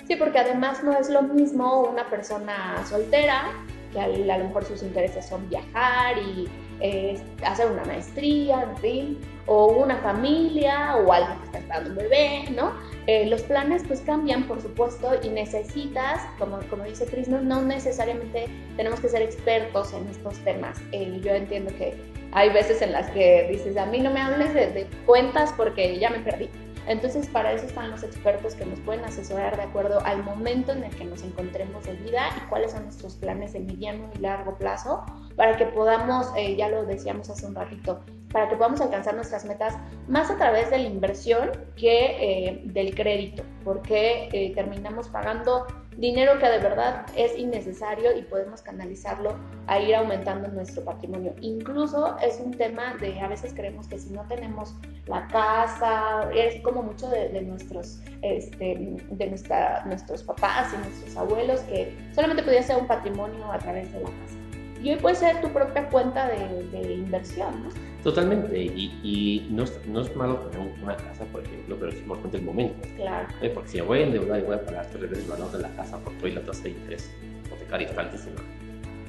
Sí, 0.07 0.17
porque 0.17 0.39
además 0.39 0.83
no 0.83 0.93
es 0.97 1.11
lo 1.11 1.21
mismo 1.21 1.83
una 1.83 2.09
persona 2.09 2.83
soltera, 2.87 3.51
que 3.93 4.01
a, 4.01 4.05
a 4.05 4.39
lo 4.39 4.45
mejor 4.45 4.65
sus 4.65 4.83
intereses 4.83 5.27
son 5.27 5.47
viajar 5.51 6.17
y 6.17 6.49
eh, 6.81 7.21
hacer 7.45 7.71
una 7.71 7.85
maestría, 7.85 8.63
en 8.63 8.77
fin, 8.79 9.19
o 9.45 9.67
una 9.67 9.99
familia, 9.99 10.97
o 10.97 11.13
alguien 11.13 11.39
que 11.41 11.45
está 11.45 11.59
esperando 11.59 11.91
un 11.91 11.97
bebé, 11.97 12.45
¿no? 12.57 12.73
Eh, 13.09 13.25
los 13.25 13.41
planes 13.41 13.85
pues 13.89 14.03
cambian, 14.03 14.47
por 14.47 14.61
supuesto, 14.61 15.13
y 15.23 15.31
necesitas, 15.31 16.21
como, 16.39 16.59
como 16.69 16.85
dice 16.85 17.07
Cris, 17.07 17.27
no, 17.27 17.63
necesariamente 17.63 18.49
tenemos 18.77 19.01
que 19.01 19.09
ser 19.09 19.23
expertos 19.23 19.95
en 19.95 20.07
estos 20.09 20.37
temas. 20.45 20.77
Eh, 20.93 21.19
yo 21.25 21.33
entiendo 21.33 21.75
que 21.75 21.95
hay 22.33 22.51
veces 22.51 22.83
en 22.83 22.93
las 22.93 23.09
que 23.13 23.49
dices, 23.51 23.79
a 23.79 23.87
mí 23.87 24.01
no 24.01 24.11
me 24.11 24.21
hables 24.21 24.53
de, 24.53 24.73
de 24.73 24.87
cuentas 25.07 25.55
porque 25.57 25.99
ya 25.99 26.11
me 26.11 26.19
perdí. 26.19 26.51
Entonces, 26.87 27.27
para 27.29 27.53
eso 27.53 27.65
están 27.65 27.91
los 27.91 28.03
expertos 28.03 28.55
que 28.55 28.67
nos 28.67 28.79
pueden 28.81 29.03
asesorar 29.07 29.57
de 29.57 29.63
acuerdo 29.63 30.01
al 30.05 30.23
momento 30.23 30.73
en 30.73 30.85
el 30.85 30.95
que 30.95 31.07
nos 31.07 31.23
encontremos 31.23 31.87
en 31.87 32.05
vida 32.05 32.29
y 32.37 32.49
cuáles 32.51 32.73
son 32.73 32.85
nuestros 32.85 33.15
planes 33.15 33.55
de 33.55 33.61
mediano 33.61 34.11
y 34.17 34.19
largo 34.19 34.59
plazo 34.59 35.07
para 35.35 35.57
que 35.57 35.65
podamos, 35.65 36.27
eh, 36.37 36.57
ya 36.57 36.69
lo 36.69 36.85
decíamos 36.85 37.31
hace 37.31 37.47
un 37.47 37.55
ratito, 37.55 38.01
para 38.33 38.49
que 38.49 38.57
podamos 38.57 38.81
alcanzar 38.81 39.15
nuestras 39.15 39.45
metas 39.45 39.75
más 40.07 40.31
a 40.31 40.37
través 40.37 40.71
de 40.71 40.79
la 40.79 40.89
inversión 40.89 41.51
que 41.77 42.49
eh, 42.49 42.63
del 42.65 42.95
crédito, 42.95 43.43
porque 43.65 44.29
eh, 44.33 44.53
terminamos 44.55 45.09
pagando 45.09 45.67
dinero 45.99 46.39
que 46.39 46.49
de 46.49 46.59
verdad 46.59 47.07
es 47.17 47.37
innecesario 47.37 48.17
y 48.17 48.23
podemos 48.23 48.63
canalizarlo 48.63 49.37
a 49.67 49.81
ir 49.81 49.95
aumentando 49.97 50.47
nuestro 50.49 50.85
patrimonio. 50.85 51.35
Incluso 51.41 52.17
es 52.19 52.41
un 52.41 52.53
tema 52.53 52.95
de, 53.01 53.19
a 53.21 53.27
veces 53.27 53.53
creemos 53.53 53.89
que 53.89 53.99
si 53.99 54.11
no 54.11 54.23
tenemos 54.29 54.75
la 55.07 55.27
casa, 55.27 56.31
es 56.33 56.63
como 56.63 56.83
mucho 56.85 57.09
de, 57.09 57.43
nuestros, 57.43 58.01
este, 58.23 58.97
de 59.11 59.27
nuestra, 59.27 59.85
nuestros 59.87 60.23
papás 60.23 60.73
y 60.73 60.77
nuestros 60.79 61.17
abuelos, 61.17 61.61
que 61.63 61.97
solamente 62.15 62.45
podía 62.45 62.63
ser 62.63 62.77
un 62.77 62.87
patrimonio 62.87 63.51
a 63.51 63.59
través 63.59 63.93
de 63.93 64.01
la 64.01 64.07
casa. 64.07 64.48
Y 64.83 64.91
hoy 64.91 64.97
puede 64.97 65.17
ser 65.17 65.41
tu 65.41 65.49
propia 65.49 65.89
cuenta 65.89 66.29
de, 66.29 66.93
inversión, 66.93 67.65
¿no? 67.65 67.69
Totalmente, 68.03 68.57
y, 68.57 69.49
no, 69.51 69.65
es, 69.65 69.81
no, 69.87 70.03
es, 70.03 70.15
malo 70.15 70.37
tener 70.37 70.73
una 70.83 70.97
casa, 70.97 71.25
por 71.33 71.43
ejemplo, 71.43 71.77
pero 71.79 71.91
es 71.91 71.99
importante 71.99 72.37
el 72.37 72.45
momento. 72.45 72.89
Claro. 72.97 73.29
¿Eh? 73.43 73.51
Porque 73.53 73.71
si 73.71 73.81
voy 73.81 74.01
a 74.01 74.03
endeudar 74.05 74.39
y 74.39 74.43
voy 74.45 74.55
a 74.55 74.65
pagar 74.65 74.87
tres 74.87 75.11
veces 75.11 75.25
el 75.25 75.31
valor 75.31 75.51
de 75.51 75.59
la 75.59 75.69
casa 75.71 75.99
porque 76.05 76.25
hoy 76.25 76.33
la 76.33 76.43
tasa 76.43 76.63
de 76.63 76.71
interés 76.71 77.11
hipotecaria 77.45 77.89
está 77.89 78.03
altísima, 78.03 78.37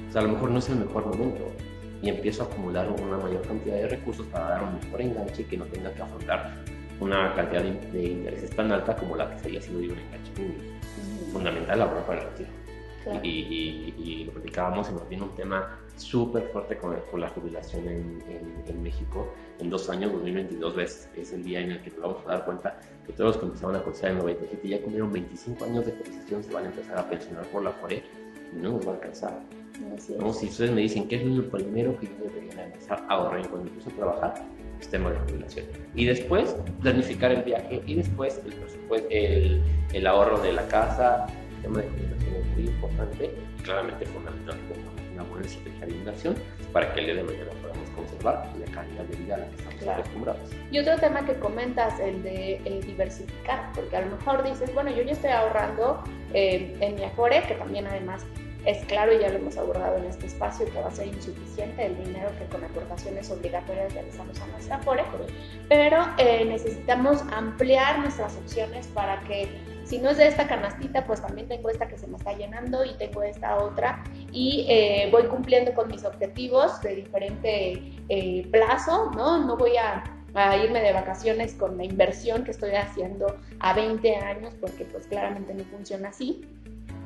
o 0.10 0.12
sea, 0.12 0.22
a 0.22 0.24
lo 0.26 0.32
mejor 0.32 0.50
no 0.50 0.60
es 0.60 0.70
el 0.70 0.78
mejor 0.78 1.06
momento 1.06 1.52
y 2.02 2.10
empiezo 2.10 2.44
a 2.44 2.46
acumular 2.48 2.90
una 2.90 3.18
mayor 3.18 3.42
cantidad 3.44 3.76
de 3.76 3.90
recursos 3.90 4.26
para 4.28 4.50
dar 4.50 4.64
un 4.64 4.76
mejor 4.76 5.02
enganche 5.02 5.46
que 5.46 5.58
no 5.58 5.66
tenga 5.66 5.94
que 5.94 6.02
afrontar 6.02 6.56
una 7.00 7.34
cantidad 7.36 7.62
de, 7.62 8.04
intereses 8.04 8.50
tan 8.56 8.72
alta 8.72 8.96
como 8.96 9.16
la 9.16 9.30
que 9.30 9.40
sería 9.40 9.62
si 9.62 9.72
no 9.72 9.80
un 9.80 9.84
enganche 9.86 10.32
fundamental 11.32 11.82
ahorrar 11.82 12.06
para 12.06 12.22
el 12.22 12.28
retiro. 12.28 12.59
Y, 13.24 14.24
lo 14.26 14.34
platicábamos 14.34 14.90
y 14.90 14.94
nos 14.94 15.08
viene 15.10 15.24
un 15.24 15.36
tema 15.36 15.80
súper 15.96 16.44
fuerte 16.50 16.78
con, 16.78 16.96
con, 17.12 17.22
la 17.22 17.30
jubilación 17.30 17.88
en, 17.88 18.24
en, 18.68 18.84
México. 18.84 19.34
En 19.60 19.70
dos 19.70 19.90
años, 19.90 20.12
2022, 20.12 20.76
ves, 20.76 21.10
es 21.16 21.34
el 21.34 21.44
día 21.44 21.62
en 21.62 21.72
el 21.72 21.82
que 21.82 21.92
nos 21.92 22.02
vamos 22.02 22.18
a 22.26 22.30
dar 22.30 22.46
cuenta 22.46 22.80
que 23.06 23.14
todos 23.14 23.36
los 23.36 23.38
que 23.38 23.46
empezaron 23.46 23.76
a 23.76 23.84
cotizar 23.84 24.12
en 24.12 24.18
97 24.20 24.68
ya 24.68 24.82
cumplieron 24.82 25.12
25 25.12 25.66
años 25.66 25.86
de 25.86 25.98
cotización, 25.98 26.44
se 26.44 26.54
van 26.54 26.66
a 26.66 26.70
empezar 26.70 26.98
a 26.98 27.10
pensionar 27.10 27.46
por 27.48 27.64
la 27.64 27.72
FORE 27.72 28.04
y 28.54 28.56
no 28.58 28.72
nos 28.74 28.88
va 28.88 28.92
a 28.92 28.96
alcanzar. 28.96 29.40
¿no? 30.20 30.34
Si 30.34 30.48
ustedes 30.48 30.72
me 30.72 30.82
dicen 30.82 31.08
qué 31.08 31.18
es 31.18 31.26
lo 31.26 31.50
primero 31.50 31.98
que 32.00 32.08
yo 32.08 32.26
debería 32.26 32.66
empezar 32.66 33.04
a 33.08 33.14
ahorrar 33.14 33.48
cuando 33.50 33.70
empiezo 33.70 33.90
a 33.90 33.94
trabajar, 33.94 34.34
el 34.76 34.82
sistema 34.82 35.12
de 35.12 35.20
jubilación. 35.20 35.66
Y 35.96 36.06
después, 36.06 36.56
planificar 36.82 37.32
el 37.32 37.44
viaje 37.44 37.82
y 37.86 37.96
después 37.96 38.42
el, 38.46 39.12
el, 39.12 39.64
el 39.94 40.08
ahorro 40.08 40.40
de 40.40 40.54
la 40.54 40.68
casa, 40.68 41.28
el 41.58 41.62
tema 41.64 41.82
de 41.82 41.90
jubilación 41.90 42.29
es 42.29 42.29
muy 42.60 42.70
importante 42.70 43.32
claramente 43.64 44.06
fundamental 44.06 44.58
una 45.14 45.24
buena 45.24 45.46
estrategia 45.46 45.86
de 45.86 45.92
inversión 45.92 46.36
para 46.72 46.94
que 46.94 47.00
el 47.02 47.06
día 47.08 47.16
de 47.16 47.24
mañana 47.24 47.52
podamos 47.62 47.90
conservar 47.90 48.50
la 48.58 48.74
calidad 48.74 49.04
de 49.04 49.16
vida 49.18 49.36
a 49.36 49.38
la 49.40 49.50
que 49.50 49.56
estamos 49.56 49.88
acostumbrados. 49.88 50.50
Y 50.72 50.80
otro 50.80 50.96
tema 50.98 51.26
que 51.26 51.36
comentas, 51.36 52.00
el 52.00 52.24
de 52.24 52.62
eh, 52.64 52.82
diversificar, 52.86 53.72
porque 53.74 53.98
a 53.98 54.02
lo 54.02 54.16
mejor 54.16 54.44
dices, 54.44 54.74
bueno, 54.74 54.92
yo 54.92 55.04
ya 55.04 55.12
estoy 55.12 55.32
ahorrando 55.32 56.04
eh, 56.34 56.78
en 56.80 56.96
mi 56.96 57.04
Afore, 57.04 57.44
que 57.48 57.56
también 57.56 57.88
además 57.88 58.26
es 58.66 58.86
claro 58.86 59.14
y 59.14 59.20
ya 59.20 59.30
lo 59.30 59.38
hemos 59.38 59.58
abordado 59.58 59.98
en 59.98 60.06
este 60.06 60.28
espacio 60.28 60.66
que 60.66 60.80
va 60.80 60.88
a 60.88 60.92
ser 60.92 61.08
insuficiente 61.08 61.86
el 61.86 61.98
dinero 62.04 62.30
que 62.38 62.46
con 62.46 62.64
aportaciones 62.64 63.32
obligatorias 63.32 63.94
realizamos 63.94 64.40
a 64.42 64.48
nuestra 64.48 64.76
Afore, 64.76 65.04
pero 65.70 66.06
eh, 66.18 66.46
necesitamos 66.46 67.24
ampliar 67.32 68.00
nuestras 68.00 68.36
opciones 68.36 68.88
para 68.88 69.22
que 69.22 69.48
si 69.90 69.98
no 69.98 70.12
es 70.12 70.18
de 70.18 70.28
esta 70.28 70.48
canastita, 70.48 71.04
pues 71.08 71.20
también 71.20 71.48
tengo 71.48 71.68
esta 71.68 71.88
que 71.88 71.98
se 71.98 72.06
me 72.06 72.18
está 72.18 72.34
llenando 72.34 72.86
y 72.86 72.94
tengo 72.94 73.24
esta 73.24 73.58
otra 73.58 74.04
y 74.32 74.68
eh, 74.70 75.10
voy 75.12 75.24
cumpliendo 75.24 75.74
con 75.74 75.88
mis 75.88 76.06
objetivos 76.06 76.80
de 76.82 76.96
diferente 76.96 77.94
eh, 78.08 78.48
plazo, 78.52 79.10
¿no? 79.16 79.44
No 79.44 79.58
voy 79.58 79.78
a, 79.78 80.04
irme 80.64 80.80
de 80.82 80.94
vacaciones 80.94 81.56
con 81.56 81.76
la 81.76 81.84
inversión 81.84 82.44
que 82.44 82.52
estoy 82.52 82.76
haciendo 82.76 83.36
a 83.60 83.74
20 83.74 84.16
años 84.18 84.54
porque 84.62 84.86
pues 84.86 85.08
claramente 85.08 85.56
no 85.56 85.64
funciona 85.66 86.10
así 86.10 86.46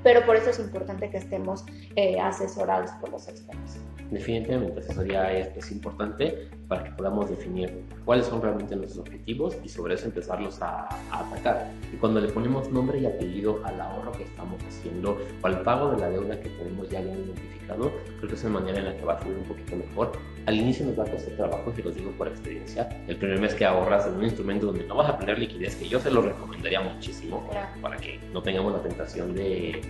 pero 0.03 0.25
por 0.25 0.35
eso 0.35 0.49
es 0.49 0.59
importante 0.59 1.09
que 1.09 1.17
estemos 1.17 1.63
eh, 1.95 2.19
asesorados 2.19 2.91
por 2.99 3.09
los 3.09 3.29
expertos. 3.29 3.77
Definitivamente, 4.11 4.79
asesoría 4.79 5.31
es, 5.31 5.55
es, 5.57 5.71
importante 5.71 6.49
para 6.67 6.83
que 6.83 6.91
podamos 6.91 7.29
definir 7.29 7.83
cuáles 8.05 8.25
son 8.25 8.41
realmente 8.41 8.75
nuestros 8.75 8.99
objetivos 8.99 9.57
y 9.63 9.69
sobre 9.69 9.95
eso 9.95 10.05
empezarlos 10.05 10.61
a, 10.61 10.87
atacar. 11.11 11.71
Y 11.91 11.97
cuando 11.97 12.19
le 12.19 12.29
ponemos 12.29 12.69
nombre 12.71 12.99
y 12.99 13.05
apellido 13.05 13.61
al 13.65 13.79
ahorro 13.79 14.11
que 14.11 14.23
estamos 14.23 14.61
haciendo 14.63 15.17
o 15.41 15.47
al 15.47 15.61
pago 15.61 15.91
de 15.91 16.01
la 16.01 16.09
deuda 16.09 16.39
que 16.39 16.49
tenemos 16.49 16.89
ya 16.89 17.01
bien 17.01 17.17
identificado, 17.17 17.91
creo 18.17 18.29
que 18.29 18.35
es 18.35 18.43
una 18.43 18.59
manera 18.59 18.79
en 18.79 18.85
la 18.85 18.97
que 18.97 19.05
va 19.05 19.13
a 19.13 19.17
fluir 19.17 19.37
un 19.37 19.45
poquito 19.45 19.75
mejor. 19.75 20.11
Al 20.45 20.55
inicio 20.55 20.85
nos 20.85 20.99
va 20.99 21.03
a 21.03 21.11
costar 21.11 21.35
trabajo, 21.35 21.73
y 21.77 21.81
lo 21.81 21.91
digo 21.91 22.11
por 22.11 22.27
experiencia. 22.27 22.89
El 23.07 23.17
primer 23.17 23.39
mes 23.39 23.55
que 23.55 23.65
ahorras 23.65 24.07
en 24.07 24.15
un 24.15 24.23
instrumento 24.23 24.67
donde 24.67 24.85
no 24.85 24.95
vas 24.95 25.09
a 25.09 25.17
tener 25.17 25.39
liquidez, 25.39 25.75
que 25.75 25.87
yo 25.87 25.99
se 25.99 26.11
lo 26.11 26.21
recomendaría 26.21 26.81
muchísimo 26.81 27.49
para 27.81 27.97
que 27.97 28.19
no 28.33 28.41
tengamos 28.41 28.73
la 28.73 28.81
tentación 28.81 29.33
de 29.33 29.81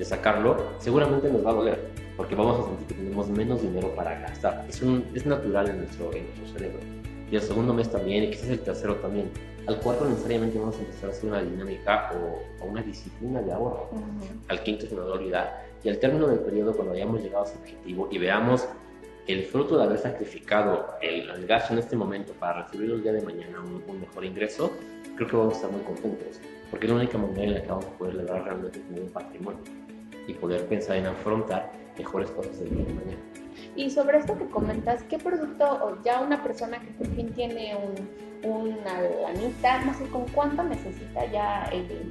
de 0.00 0.06
sacarlo, 0.06 0.56
seguramente 0.78 1.30
nos 1.30 1.44
va 1.44 1.50
a 1.50 1.54
doler, 1.54 1.90
porque 2.16 2.34
vamos 2.34 2.60
a 2.60 2.68
sentir 2.68 2.86
que 2.86 2.94
tenemos 2.94 3.28
menos 3.28 3.62
dinero 3.62 3.94
para 3.94 4.18
gastar. 4.20 4.66
Es, 4.68 4.82
un, 4.82 5.04
es 5.14 5.26
natural 5.26 5.68
en 5.68 5.78
nuestro, 5.78 6.12
en 6.12 6.26
nuestro 6.26 6.58
cerebro. 6.58 6.80
Y 7.30 7.36
el 7.36 7.42
segundo 7.42 7.72
mes 7.72 7.90
también, 7.90 8.24
y 8.24 8.30
quizás 8.30 8.48
el 8.48 8.60
tercero 8.60 8.96
también. 8.96 9.30
Al 9.66 9.78
cuarto 9.78 10.04
necesariamente 10.04 10.58
vamos 10.58 10.76
a 10.76 10.80
empezar 10.80 11.10
a 11.10 11.12
hacer 11.12 11.30
una 11.30 11.42
dinámica 11.42 12.10
o, 12.14 12.66
una 12.66 12.82
disciplina 12.82 13.40
de 13.40 13.52
ahorro. 13.52 13.88
Al 14.48 14.62
quinto 14.62 14.86
se 14.86 14.94
nos 14.94 15.06
va 15.06 15.10
a 15.10 15.14
olvidar. 15.14 15.66
Y 15.84 15.88
al 15.88 15.98
término 15.98 16.26
del 16.26 16.40
periodo, 16.40 16.74
cuando 16.74 16.94
hayamos 16.94 17.22
llegado 17.22 17.44
a 17.44 17.46
ese 17.46 17.56
objetivo 17.58 18.08
y 18.10 18.18
veamos 18.18 18.68
el 19.26 19.44
fruto 19.44 19.78
de 19.78 19.84
haber 19.84 19.98
sacrificado 19.98 20.86
el, 21.00 21.46
gasto 21.46 21.72
en 21.72 21.78
este 21.78 21.94
momento 21.94 22.32
para 22.32 22.64
recibir 22.64 22.90
el 22.90 23.02
día 23.02 23.12
de 23.12 23.22
mañana 23.22 23.60
un, 23.60 23.82
un, 23.86 24.00
mejor 24.00 24.24
ingreso, 24.24 24.72
creo 25.16 25.28
que 25.28 25.36
vamos 25.36 25.54
a 25.54 25.56
estar 25.56 25.70
muy 25.70 25.82
contentos, 25.82 26.40
porque 26.70 26.86
es 26.86 26.92
la 26.92 26.98
única 26.98 27.18
manera 27.18 27.44
en 27.44 27.54
la 27.54 27.62
que 27.62 27.68
vamos 27.68 27.84
a 27.84 27.90
poder 27.90 28.14
lograr 28.14 28.44
realmente 28.44 28.80
tener 28.80 29.02
un 29.02 29.10
patrimonio 29.10 29.60
y 30.26 30.34
poder 30.34 30.66
pensar 30.66 30.96
en 30.96 31.06
afrontar 31.06 31.70
mejores 31.98 32.30
cosas 32.30 32.58
del 32.60 32.70
día 32.70 32.84
de 32.84 32.94
mañana. 32.94 33.22
Y 33.76 33.90
sobre 33.90 34.18
esto 34.18 34.36
que 34.36 34.46
comentas, 34.46 35.02
¿qué 35.04 35.18
producto 35.18 35.64
o 35.64 36.02
ya 36.02 36.20
una 36.20 36.42
persona 36.42 36.80
que 36.80 36.88
por 36.92 37.06
fin 37.14 37.32
tiene 37.32 37.76
un, 37.76 38.50
una 38.50 39.00
lanita, 39.00 39.84
no 39.84 39.94
sé 39.94 40.04
con 40.06 40.26
cuánto 40.28 40.62
necesita 40.62 41.26
ya, 41.30 41.64
el, 41.72 42.10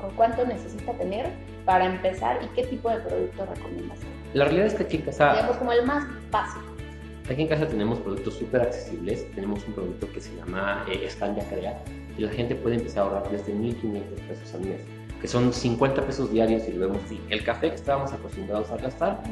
con 0.00 0.10
cuánto 0.16 0.44
necesita 0.46 0.92
tener 0.92 1.30
para 1.64 1.86
empezar 1.86 2.40
y 2.42 2.48
qué 2.48 2.66
tipo 2.66 2.90
de 2.90 2.98
producto 3.00 3.46
recomiendas? 3.46 3.98
La 4.34 4.44
realidad 4.44 4.66
es 4.66 4.74
que 4.74 4.82
aquí 4.84 4.96
en 4.96 5.02
casa... 5.02 5.32
Digamos 5.32 5.56
como 5.56 5.72
el 5.72 5.86
más 5.86 6.04
básico. 6.30 6.64
Aquí 7.30 7.42
en 7.42 7.48
casa 7.48 7.68
tenemos 7.68 7.98
productos 8.00 8.34
súper 8.34 8.62
accesibles. 8.62 9.30
Tenemos 9.34 9.66
un 9.66 9.74
producto 9.74 10.10
que 10.12 10.20
se 10.20 10.34
llama 10.36 10.84
eh, 10.88 11.08
Crea 11.50 11.82
y 12.16 12.22
la 12.22 12.30
gente 12.30 12.54
puede 12.54 12.76
empezar 12.76 13.02
a 13.02 13.06
ahorrar 13.06 13.30
desde 13.30 13.54
1.500 13.54 14.02
pesos 14.26 14.54
al 14.54 14.60
mes 14.62 14.80
que 15.20 15.28
son 15.28 15.52
50 15.52 16.06
pesos 16.06 16.30
diarios 16.30 16.68
y 16.68 16.72
lo 16.72 16.88
vemos 16.88 17.02
así. 17.04 17.20
El 17.28 17.42
café 17.42 17.70
que 17.70 17.76
estábamos 17.76 18.12
acostumbrados 18.12 18.70
a 18.70 18.76
gastar, 18.76 19.22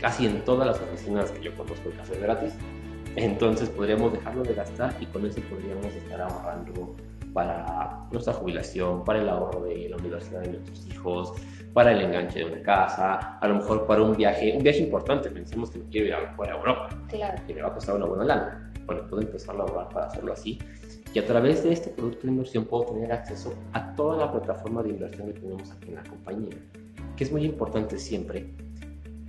casi 0.00 0.26
en 0.26 0.44
todas 0.44 0.66
las 0.66 0.80
oficinas 0.80 1.30
que 1.30 1.42
yo 1.42 1.56
conozco 1.56 1.88
el 1.88 1.96
café 1.96 2.14
es 2.14 2.22
gratis, 2.22 2.52
entonces 3.16 3.68
podríamos 3.68 4.12
dejarlo 4.12 4.42
de 4.42 4.54
gastar 4.54 4.94
y 5.00 5.06
con 5.06 5.26
eso 5.26 5.40
podríamos 5.50 5.86
estar 5.86 6.20
ahorrando 6.20 6.94
para 7.32 8.06
nuestra 8.10 8.32
jubilación, 8.32 9.04
para 9.04 9.20
el 9.20 9.28
ahorro 9.28 9.62
de 9.62 9.88
la 9.88 9.96
universidad 9.96 10.40
de 10.40 10.48
nuestros 10.48 10.86
hijos, 10.88 11.32
para 11.72 11.92
el 11.92 12.00
enganche 12.02 12.40
de 12.40 12.44
una 12.46 12.62
casa, 12.62 13.38
a 13.38 13.48
lo 13.48 13.56
mejor 13.56 13.86
para 13.86 14.02
un 14.02 14.16
viaje, 14.16 14.52
un 14.56 14.62
viaje 14.62 14.80
importante, 14.80 15.30
pensemos 15.30 15.70
que 15.70 15.78
me 15.78 15.88
quiero 15.90 16.06
ir 16.08 16.14
a, 16.14 16.18
a 16.18 16.50
Europa 16.50 16.88
claro. 17.08 17.40
y 17.46 17.54
me 17.54 17.62
va 17.62 17.68
a 17.68 17.74
costar 17.74 17.94
una 17.94 18.06
buena 18.06 18.24
lana. 18.24 18.72
Bueno, 18.86 19.06
puedo 19.06 19.22
empezar 19.22 19.54
a 19.54 19.60
ahorrar 19.60 19.88
para 19.90 20.06
hacerlo 20.06 20.32
así 20.32 20.58
y 21.12 21.18
a 21.18 21.26
través 21.26 21.64
de 21.64 21.72
este 21.72 21.90
producto 21.90 22.22
de 22.22 22.28
inversión 22.28 22.64
puedo 22.64 22.86
tener 22.86 23.12
acceso 23.12 23.54
a 23.72 23.94
toda 23.94 24.16
la 24.16 24.30
plataforma 24.30 24.82
de 24.82 24.90
inversión 24.90 25.32
que 25.32 25.40
tenemos 25.40 25.70
aquí 25.72 25.88
en 25.88 25.96
la 25.96 26.04
compañía, 26.04 26.56
que 27.16 27.24
es 27.24 27.32
muy 27.32 27.44
importante 27.44 27.98
siempre 27.98 28.46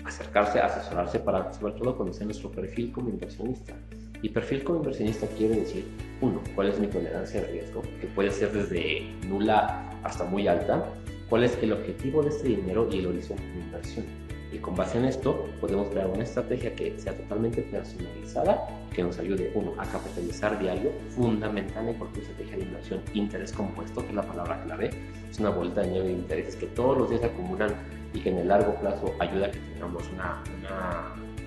acercarse, 0.06 0.60
asesorarse 0.60 1.20
para 1.20 1.52
sobre 1.54 1.74
todo 1.74 1.98
conocer 1.98 2.26
nuestro 2.26 2.52
perfil 2.52 2.92
como 2.92 3.10
inversionista. 3.10 3.74
Y 4.22 4.30
perfil 4.30 4.64
como 4.64 4.80
inversionista 4.80 5.26
quiere 5.28 5.56
decir, 5.56 5.88
uno, 6.22 6.42
cuál 6.54 6.70
es 6.70 6.80
mi 6.80 6.86
tolerancia 6.88 7.42
de 7.42 7.48
riesgo, 7.48 7.82
que 8.00 8.08
puede 8.08 8.30
ser 8.30 8.52
desde 8.52 9.02
nula 9.28 9.90
hasta 10.04 10.26
muy 10.26 10.48
alta, 10.48 10.86
cuál 11.30 11.44
es 11.44 11.58
el 11.64 11.74
objetivo 11.74 12.22
de 12.22 12.30
este 12.30 12.50
dinero 12.50 12.88
y 12.92 13.00
el 13.00 13.08
horizonte 13.08 13.44
de 13.44 13.60
inversión. 13.60 14.06
Y 14.52 14.58
con 14.58 14.76
base 14.76 14.98
en 14.98 15.06
esto 15.06 15.48
podemos 15.62 15.88
crear 15.90 16.08
una 16.08 16.24
estrategia 16.24 16.76
que 16.76 17.00
sea 17.00 17.16
totalmente 17.16 17.62
personalizada, 17.62 18.68
que 18.94 19.02
nos 19.02 19.18
ayude, 19.18 19.52
uno, 19.56 19.74
a 19.78 19.86
capitalizar 19.86 20.60
diario, 20.60 20.92
fundamental 21.10 21.88
en 21.88 21.96
cualquier 21.96 22.24
estrategia 22.24 22.58
de 22.58 22.64
inversión, 22.64 23.02
interés 23.14 23.54
compuesto, 23.54 24.02
que 24.02 24.10
es 24.10 24.16
la 24.16 24.24
palabra 24.24 24.62
clave, 24.66 24.90
es 25.30 25.40
una 25.40 25.52
vuelta 25.52 25.82
de 25.82 25.88
nieve 25.88 26.08
de 26.08 26.14
intereses 26.14 26.58
que 26.58 26.68
todos 26.68 26.98
los 26.98 27.10
días 27.10 27.22
se 27.22 27.28
acumulan 27.28 27.74
y 28.14 28.20
que 28.20 28.30
en 28.30 28.40
el 28.40 28.50
largo 28.50 28.76
plazo 28.76 29.14
ayuda 29.20 29.48
a 29.48 29.52
que 29.52 29.60
tengamos 29.60 30.04
una, 30.14 30.44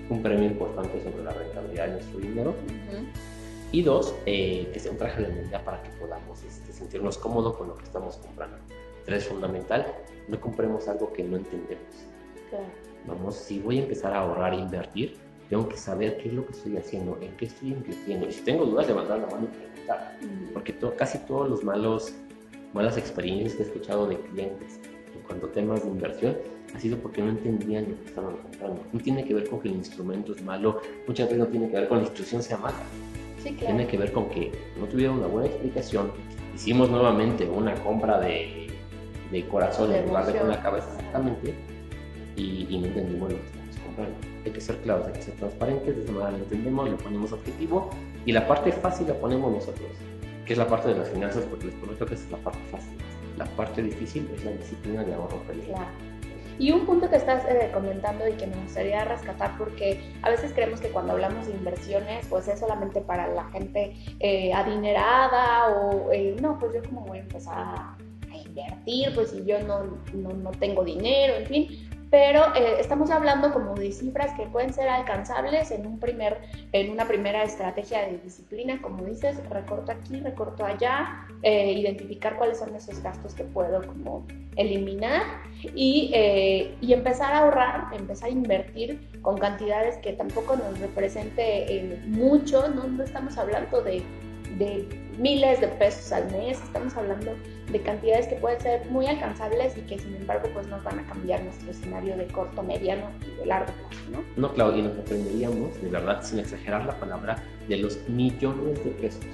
un 0.09 0.23
premio 0.23 0.45
importante 0.45 1.03
sobre 1.03 1.23
la 1.23 1.31
rentabilidad 1.31 1.85
de 1.85 1.91
nuestro 1.93 2.19
dinero. 2.19 2.55
Y 3.71 3.83
dos, 3.83 4.15
eh, 4.25 4.69
que 4.73 4.79
sea 4.79 4.91
un 4.91 4.97
traje 4.97 5.21
de 5.21 5.27
medida 5.27 5.63
para 5.63 5.83
que 5.83 5.89
podamos 5.99 6.41
este, 6.43 6.71
sentirnos 6.71 7.17
cómodos 7.17 7.57
con 7.57 7.67
lo 7.67 7.75
que 7.75 7.83
estamos 7.83 8.17
comprando. 8.17 8.57
Tres, 9.05 9.25
fundamental, 9.25 9.85
no 10.27 10.39
compremos 10.39 10.87
algo 10.87 11.11
que 11.13 11.23
no 11.23 11.37
entendemos. 11.37 12.05
Vamos, 13.07 13.35
si 13.35 13.59
voy 13.59 13.79
a 13.79 13.83
empezar 13.83 14.13
a 14.13 14.19
ahorrar 14.19 14.53
e 14.53 14.57
invertir, 14.57 15.17
tengo 15.49 15.69
que 15.69 15.77
saber 15.77 16.17
qué 16.17 16.29
es 16.29 16.33
lo 16.33 16.45
que 16.45 16.53
estoy 16.53 16.77
haciendo, 16.77 17.17
en 17.21 17.35
qué 17.37 17.45
estoy 17.45 17.73
invirtiendo. 17.73 18.27
Y 18.27 18.31
si 18.31 18.41
tengo 18.41 18.65
dudas, 18.65 18.87
levantar 18.87 19.19
la 19.19 19.27
mano 19.27 19.47
y 19.51 19.57
preguntar. 19.57 20.17
Porque 20.53 20.75
casi 20.97 21.19
todos 21.19 21.49
los 21.49 21.63
malos, 21.63 22.13
malas 22.73 22.97
experiencias 22.97 23.53
que 23.53 23.63
he 23.63 23.65
escuchado 23.65 24.07
de 24.07 24.19
clientes 24.19 24.79
en 25.13 25.21
cuanto 25.21 25.47
a 25.47 25.51
temas 25.51 25.83
de 25.83 25.89
inversión 25.89 26.35
ha 26.73 26.79
sido 26.79 26.97
porque 26.97 27.21
no 27.21 27.29
entendían 27.29 27.89
lo 27.89 27.99
que 28.01 28.05
estaban 28.05 28.37
comprando. 28.37 28.81
No 28.91 28.99
tiene 28.99 29.23
que 29.23 29.33
ver 29.33 29.47
con 29.47 29.61
que 29.61 29.69
el 29.69 29.75
instrumento 29.75 30.33
es 30.33 30.41
malo, 30.43 30.81
muchas 31.07 31.27
veces 31.27 31.39
no 31.39 31.47
tiene 31.47 31.69
que 31.69 31.75
ver 31.77 31.87
con 31.87 31.99
que 31.99 32.03
la 32.03 32.09
instrucción 32.09 32.43
sea 32.43 32.57
mala. 32.57 32.83
Tiene 33.43 33.85
que 33.85 33.97
ver 33.97 34.11
con 34.11 34.27
que 34.29 34.51
no 34.79 34.87
tuvieron 34.87 35.19
una 35.19 35.27
buena 35.27 35.47
explicación. 35.47 36.11
Hicimos 36.55 36.89
nuevamente 36.89 37.47
una 37.47 37.75
compra 37.75 38.19
de, 38.19 38.67
de 39.31 39.47
corazón 39.47 39.93
en 39.93 40.07
lugar 40.07 40.25
de 40.25 40.39
con 40.39 40.49
la 40.49 40.61
cabeza 40.61 40.87
exactamente 40.95 41.53
y, 42.35 42.67
y 42.69 42.79
no 42.79 42.87
entendimos 42.87 43.31
lo 43.31 43.39
que 43.39 43.45
estamos 43.45 43.75
comprando. 43.85 44.15
Hay 44.45 44.51
que 44.51 44.61
ser 44.61 44.77
claros, 44.77 45.07
hay 45.07 45.13
que 45.13 45.21
ser 45.21 45.35
transparentes, 45.35 45.95
de 45.95 46.03
esa 46.03 46.11
manera 46.11 46.31
lo 46.31 46.37
entendemos, 46.37 46.89
le 46.89 46.95
ponemos 46.97 47.31
objetivo 47.31 47.89
y 48.25 48.31
la 48.31 48.47
parte 48.47 48.71
fácil 48.71 49.07
la 49.07 49.15
ponemos 49.15 49.51
nosotros, 49.51 49.89
que 50.45 50.53
es 50.53 50.59
la 50.59 50.67
parte 50.67 50.89
de 50.89 50.95
las 50.95 51.09
finanzas, 51.09 51.43
porque 51.49 51.67
les 51.67 51.75
prometo 51.75 52.05
que 52.05 52.15
esa 52.15 52.25
es 52.25 52.31
la 52.31 52.37
parte 52.37 52.59
fácil. 52.71 52.97
La 53.37 53.45
parte 53.45 53.83
difícil 53.83 54.29
es 54.33 54.45
la 54.45 54.51
disciplina 54.51 55.03
de 55.03 55.13
ahorro 55.13 55.41
Claro. 55.65 55.87
Y 56.57 56.71
un 56.71 56.85
punto 56.85 57.09
que 57.09 57.17
estás 57.17 57.43
eh, 57.49 57.69
comentando 57.73 58.25
y 58.27 58.31
que 58.33 58.47
me 58.47 58.55
gustaría 58.55 59.03
rescatar, 59.03 59.57
porque 59.57 59.99
a 60.21 60.29
veces 60.29 60.53
creemos 60.53 60.79
que 60.79 60.87
cuando 60.87 61.11
hablamos 61.11 61.47
de 61.47 61.53
inversiones, 61.53 62.25
pues 62.29 62.47
es 62.47 62.59
solamente 62.61 63.01
para 63.01 63.27
la 63.27 63.43
gente 63.49 63.93
eh, 64.21 64.53
adinerada 64.53 65.67
o 65.67 66.13
eh, 66.13 66.37
no, 66.41 66.57
pues 66.57 66.73
yo 66.73 66.83
como 66.89 67.01
voy 67.01 67.17
a 67.17 67.21
empezar 67.21 67.57
a, 67.57 67.97
invertir, 68.45 69.13
pues 69.13 69.31
si 69.31 69.43
yo 69.45 69.61
no, 69.63 69.83
no, 70.13 70.29
no, 70.29 70.51
tengo 70.51 70.85
dinero, 70.85 71.35
en 71.35 71.45
fin 71.45 71.89
pero 72.15 72.55
eh, 72.55 72.77
estamos 72.79 73.11
hablando 73.11 73.51
como 73.51 73.75
de 73.75 73.91
cifras 73.91 74.31
que 74.37 74.45
pueden 74.45 74.73
ser 74.73 74.87
alcanzables 74.87 75.69
en, 75.71 75.85
un 75.85 75.99
primer, 75.99 76.37
en 76.71 76.89
una 76.89 77.05
primera 77.09 77.43
estrategia 77.43 78.07
de 78.07 78.19
disciplina, 78.19 78.81
como 78.81 79.03
dices, 79.03 79.37
recorto 79.49 79.91
aquí, 79.91 80.21
recorto 80.21 80.63
allá, 80.63 81.27
eh, 81.43 81.73
identificar 81.73 82.37
cuáles 82.37 82.59
son 82.59 82.73
esos 82.73 83.03
gastos 83.03 83.33
que 83.33 83.43
puedo 83.43 83.85
como 83.85 84.25
eliminar 84.55 85.23
y, 85.75 86.09
eh, 86.13 86.73
y, 86.79 86.93
empezar 86.93 87.33
a 87.33 87.39
ahorrar, 87.39 87.87
empezar 87.93 88.29
a 88.29 88.31
invertir 88.31 89.09
con 89.21 89.37
cantidades 89.37 89.97
que 89.97 90.13
tampoco 90.13 90.55
nos 90.55 90.79
represente 90.79 91.99
mucho, 92.05 92.69
¿no? 92.69 92.87
no 92.87 93.03
estamos 93.03 93.37
hablando 93.37 93.81
de 93.81 94.01
de 94.57 94.87
miles 95.17 95.59
de 95.61 95.67
pesos 95.67 96.11
al 96.11 96.31
mes, 96.31 96.61
estamos 96.61 96.95
hablando 96.95 97.31
de 97.71 97.81
cantidades 97.81 98.27
que 98.27 98.35
pueden 98.35 98.59
ser 98.61 98.85
muy 98.89 99.07
alcanzables 99.07 99.77
y 99.77 99.81
que 99.81 99.97
sin 99.97 100.15
embargo 100.15 100.47
pues 100.53 100.67
nos 100.67 100.83
van 100.83 100.99
a 100.99 101.05
cambiar 101.05 101.43
nuestro 101.43 101.71
escenario 101.71 102.15
de 102.15 102.27
corto, 102.27 102.61
mediano 102.61 103.09
y 103.21 103.39
de 103.39 103.45
largo 103.45 103.73
plazo, 103.73 104.03
¿no? 104.11 104.23
No, 104.37 104.53
Claudia, 104.53 104.83
nos 104.83 104.97
aprenderíamos, 104.97 105.81
de 105.81 105.89
verdad, 105.89 106.21
sin 106.23 106.39
exagerar 106.39 106.85
la 106.85 106.99
palabra, 106.99 107.43
de 107.67 107.77
los 107.77 107.97
millones 108.07 108.83
de 108.83 108.91
pesos 108.91 109.25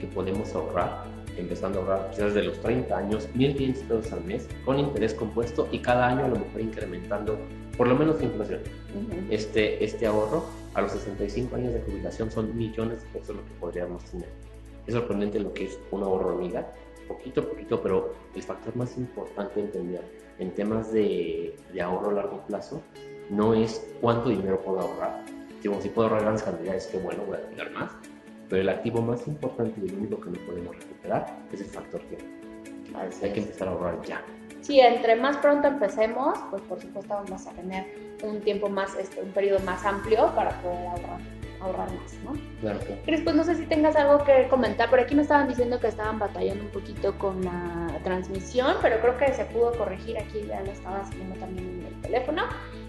que 0.00 0.06
podemos 0.08 0.52
ahorrar, 0.54 1.04
empezando 1.36 1.78
a 1.78 1.82
ahorrar 1.82 2.10
quizás 2.10 2.34
desde 2.34 2.48
los 2.48 2.60
30 2.60 2.96
años, 2.96 3.28
1.500 3.34 3.74
pesos 3.82 4.12
al 4.12 4.24
mes, 4.24 4.48
con 4.64 4.78
interés 4.78 5.14
compuesto 5.14 5.68
y 5.70 5.78
cada 5.78 6.08
año 6.08 6.24
a 6.24 6.28
lo 6.28 6.36
mejor 6.36 6.60
incrementando 6.60 7.38
por 7.76 7.88
lo 7.88 7.94
menos 7.94 8.18
la 8.18 8.24
inflación. 8.24 8.60
este, 9.30 9.84
este 9.84 10.06
ahorro 10.06 10.44
a 10.74 10.82
los 10.82 10.92
65 10.92 11.56
años 11.56 11.74
de 11.74 11.80
jubilación 11.82 12.30
son 12.30 12.56
millones 12.56 13.02
de 13.02 13.18
pesos 13.18 13.36
lo 13.36 13.44
que 13.44 13.52
podríamos 13.60 14.02
tener. 14.04 14.28
Es 14.86 14.94
sorprendente 14.94 15.40
lo 15.40 15.52
que 15.52 15.66
es 15.66 15.78
un 15.90 16.02
ahorro 16.02 16.34
hormiga, 16.34 16.66
poquito 17.06 17.40
a 17.40 17.44
poquito, 17.44 17.80
pero 17.82 18.14
el 18.34 18.42
factor 18.42 18.76
más 18.76 18.96
importante 18.96 19.60
entender 19.60 20.02
en 20.38 20.54
temas 20.54 20.92
de, 20.92 21.56
de 21.72 21.82
ahorro 21.82 22.10
a 22.10 22.14
largo 22.14 22.46
plazo 22.46 22.82
no 23.30 23.54
es 23.54 23.86
cuánto 24.00 24.28
dinero 24.28 24.60
puedo 24.60 24.80
ahorrar. 24.80 25.24
Digo, 25.62 25.80
si 25.80 25.88
puedo 25.88 26.08
ahorrar 26.08 26.22
grandes 26.22 26.42
cantidades, 26.42 26.86
qué 26.86 26.98
bueno, 26.98 27.22
voy 27.26 27.36
a 27.36 27.48
tener 27.48 27.70
más. 27.72 27.90
Pero 28.48 28.62
el 28.62 28.68
activo 28.68 29.02
más 29.02 29.26
importante 29.26 29.80
y 29.80 29.88
el 29.88 29.94
único 29.96 30.20
que 30.20 30.30
no 30.30 30.38
podemos 30.46 30.76
recuperar 30.76 31.26
es 31.52 31.60
el 31.60 31.66
factor 31.66 32.00
tiempo. 32.02 32.26
Hay 33.22 33.32
que 33.32 33.40
empezar 33.40 33.68
a 33.68 33.72
ahorrar 33.72 34.00
ya. 34.02 34.22
Sí, 34.60 34.80
entre 34.80 35.16
más 35.16 35.36
pronto 35.38 35.68
empecemos, 35.68 36.38
pues 36.50 36.62
por 36.62 36.80
supuesto 36.80 37.14
vamos 37.14 37.46
a 37.46 37.50
tener 37.52 37.84
un 38.22 38.40
tiempo 38.40 38.68
más, 38.68 38.96
este, 38.96 39.20
un 39.20 39.30
periodo 39.30 39.60
más 39.60 39.84
amplio 39.84 40.32
para 40.34 40.50
poder 40.62 40.86
ahorrar 40.86 41.20
ahorrar 41.66 41.90
más, 41.92 42.14
¿no? 42.24 42.32
Claro. 42.60 42.80
Cris, 43.04 43.20
pues 43.22 43.36
no 43.36 43.44
sé 43.44 43.54
si 43.54 43.66
tengas 43.66 43.96
algo 43.96 44.24
que 44.24 44.48
comentar. 44.48 44.90
Por 44.90 45.00
aquí 45.00 45.14
me 45.14 45.22
estaban 45.22 45.48
diciendo 45.48 45.78
que 45.80 45.88
estaban 45.88 46.18
batallando 46.18 46.64
un 46.64 46.70
poquito 46.70 47.16
con 47.18 47.44
la 47.44 47.88
transmisión, 48.02 48.76
pero 48.82 49.00
creo 49.00 49.16
que 49.16 49.32
se 49.32 49.44
pudo 49.46 49.72
corregir. 49.72 50.18
Aquí 50.18 50.44
ya 50.46 50.60
lo 50.60 50.70
estaba 50.70 51.00
haciendo 51.00 51.36
también 51.36 51.80
en 51.80 51.86
el 51.86 52.00
teléfono 52.02 52.42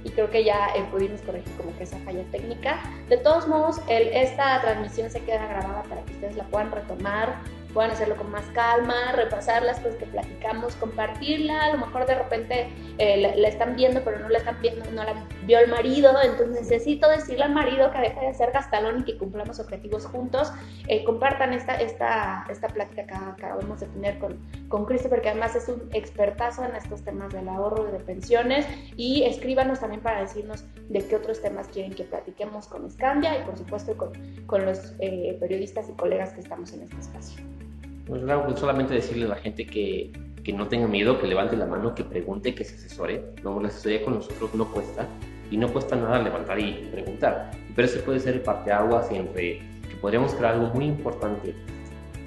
y 0.04 0.10
creo 0.10 0.30
que 0.30 0.44
ya 0.44 0.68
eh, 0.76 0.86
pudimos 0.92 1.22
corregir 1.22 1.54
como 1.58 1.76
que 1.78 1.84
esa 1.84 1.98
falla 2.00 2.24
técnica. 2.32 2.80
De 3.10 3.18
todos 3.18 3.48
modos, 3.48 3.82
el, 3.90 4.08
esta 4.10 4.62
transmisión 4.62 5.10
se 5.10 5.22
queda 5.22 5.48
grabada 5.48 5.84
para 5.84 6.02
que 6.04 6.14
ustedes 6.14 6.36
la 6.36 6.44
puedan 6.46 6.72
retomar 6.72 7.36
puedan 7.78 7.92
hacerlo 7.92 8.16
con 8.16 8.32
más 8.32 8.44
calma, 8.56 9.12
repasar 9.12 9.62
las 9.62 9.80
cosas 9.80 9.98
que 9.98 10.08
platicamos, 10.08 10.74
compartirla, 10.78 11.66
a 11.66 11.74
lo 11.74 11.86
mejor 11.86 12.08
de 12.08 12.16
repente 12.16 12.70
eh, 12.98 13.36
la, 13.38 13.48
están 13.48 13.76
viendo 13.76 14.02
pero 14.04 14.18
no 14.18 14.30
la 14.30 14.40
están 14.40 14.60
viendo, 14.64 14.84
no 14.94 15.04
la 15.04 15.28
vio 15.46 15.60
el 15.60 15.70
marido, 15.70 16.12
entonces 16.24 16.60
necesito 16.60 17.08
decirle 17.08 17.44
al 17.44 17.54
marido 17.54 17.92
que 17.92 18.00
deje 18.00 18.20
de 18.26 18.34
ser 18.34 18.52
gastalón 18.52 19.02
y 19.02 19.04
que 19.04 19.18
cumplamos 19.20 19.60
objetivos 19.60 20.08
juntos, 20.08 20.52
eh, 20.88 21.04
compartan 21.04 21.54
esta, 21.54 21.76
esta, 21.76 22.48
esta 22.50 22.68
plática 22.70 23.06
que 23.06 23.14
acabamos 23.14 23.80
de 23.80 23.86
tener 23.86 24.18
con, 24.18 24.40
con 24.70 24.86
Christopher, 24.86 25.22
que 25.22 25.30
además 25.30 25.56
es 25.56 25.70
un 25.70 25.88
expertazo 25.94 26.66
en 26.66 26.76
estos 26.76 27.04
temas 27.04 27.32
del 27.32 27.48
ahorro 27.48 27.84
de 27.92 28.00
pensiones, 28.00 28.66
y 28.96 29.22
escríbanos 29.26 29.82
también 29.82 30.02
para 30.02 30.22
decirnos 30.22 30.66
de 30.90 31.08
qué 31.08 31.16
otros 31.16 31.44
temas 31.44 31.68
quieren 31.68 31.94
que 31.94 32.06
platiquemos 32.06 32.66
con 32.66 32.90
Scandia 32.90 33.38
y 33.38 33.44
por 33.44 33.56
supuesto 33.56 33.96
con, 33.96 34.14
con 34.48 34.66
los 34.66 34.96
eh, 34.98 35.38
periodistas 35.40 35.88
y 35.90 35.94
colegas 35.94 36.34
que 36.34 36.40
estamos 36.40 36.74
en 36.74 36.82
este 36.82 36.98
espacio. 36.98 37.67
Pues 38.08 38.22
pues 38.24 38.60
solamente 38.60 38.94
decirle 38.94 39.26
a 39.26 39.30
la 39.30 39.36
gente 39.36 39.68
que, 39.68 40.14
que, 40.44 40.54
no 40.54 40.68
tenga 40.68 40.88
miedo, 40.88 41.20
que 41.20 41.28
levante 41.28 41.58
la 41.58 41.66
mano, 41.66 41.94
que 41.94 42.06
pregunte, 42.06 42.56
que 42.56 42.64
se 42.64 42.76
asesore. 42.76 43.34
No, 43.44 43.60
la 43.60 43.68
asesoría 43.68 44.04
con 44.04 44.16
nosotros 44.16 44.54
no 44.56 44.72
cuesta 44.72 45.06
y 45.52 45.58
no 45.58 45.68
cuesta 45.68 45.98
nada 45.98 46.22
levantar 46.22 46.58
y 46.58 46.88
preguntar. 46.92 47.52
Pero 47.76 47.86
eso 47.86 48.00
puede 48.06 48.22
ser 48.22 48.36
el 48.36 48.42
parteaguas 48.42 49.10
siempre, 49.10 49.60
que 49.90 49.96
podríamos 50.00 50.34
crear 50.36 50.54
algo 50.54 50.68
muy 50.74 50.86
importante 50.86 51.54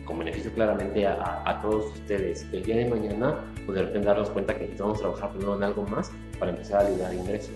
con 0.05 0.19
beneficio 0.19 0.53
claramente 0.53 1.07
a, 1.07 1.43
a, 1.47 1.63
todos 1.63 1.87
ustedes. 1.95 2.47
El 2.53 2.63
día 2.63 2.77
de 2.77 2.91
mañana 2.91 3.37
poder 3.65 4.05
darnos 4.05 4.29
cuenta 4.31 4.53
que 4.55 4.63
necesitamos 4.63 5.01
trabajar 5.01 5.31
primero 5.31 5.57
en 5.57 5.63
algo 5.63 5.85
más 5.85 6.13
para 6.39 6.51
empezar 6.51 6.85
a 6.85 6.91
liderar 6.91 7.15
ingresos. 7.15 7.55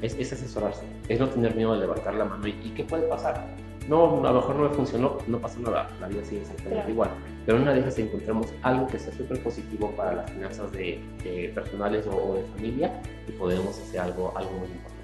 Es, 0.00 0.14
es, 0.16 0.32
asesorarse, 0.32 0.84
es 1.08 1.18
no 1.18 1.28
tener 1.28 1.56
miedo 1.56 1.74
de 1.74 1.80
levantar 1.80 2.14
la 2.14 2.26
mano. 2.26 2.46
¿Y, 2.46 2.50
y 2.62 2.70
qué 2.76 2.84
puede 2.84 3.08
pasar? 3.08 3.44
No, 3.88 4.24
a 4.24 4.32
lo 4.32 4.40
mejor 4.40 4.56
no 4.56 4.68
me 4.68 4.74
funcionó, 4.74 5.18
no 5.26 5.40
pasa 5.40 5.58
nada, 5.60 5.90
la 6.00 6.08
vida 6.08 6.24
sigue 6.24 6.42
exactamente 6.42 6.90
igual. 6.90 7.10
Pero 7.46 7.58
una 7.58 7.74
de 7.74 7.80
esas 7.80 7.98
encontramos 7.98 8.52
algo 8.62 8.86
que 8.86 8.98
sea 8.98 9.12
súper 9.12 9.42
positivo 9.42 9.90
para 9.92 10.14
las 10.14 10.30
finanzas 10.30 10.72
de, 10.72 11.00
personales 11.54 12.06
o, 12.06 12.34
de 12.34 12.42
familia 12.56 13.00
y 13.28 13.32
podemos 13.32 13.78
hacer 13.78 14.00
algo, 14.00 14.32
algo 14.36 14.50
muy 14.52 14.68
importante. 14.68 14.94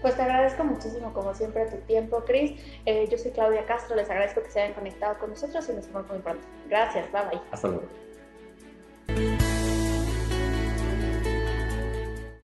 Pues 0.00 0.16
te 0.16 0.22
agradezco 0.22 0.64
muchísimo, 0.64 1.12
como 1.12 1.32
siempre, 1.34 1.66
tu 1.66 1.76
tiempo, 1.86 2.24
Cris. 2.24 2.60
Eh, 2.86 3.06
yo 3.10 3.16
soy 3.18 3.30
Claudia 3.30 3.64
Castro, 3.66 3.94
les 3.94 4.10
agradezco 4.10 4.42
que 4.42 4.50
se 4.50 4.60
hayan 4.60 4.74
conectado 4.74 5.16
con 5.18 5.30
nosotros 5.30 5.68
y 5.68 5.72
nos 5.74 5.86
vemos 5.86 6.10
muy 6.10 6.18
pronto. 6.18 6.42
Gracias, 6.68 7.10
bye 7.12 7.22
bye. 7.30 7.40
Hasta 7.52 7.68
luego. 7.68 8.11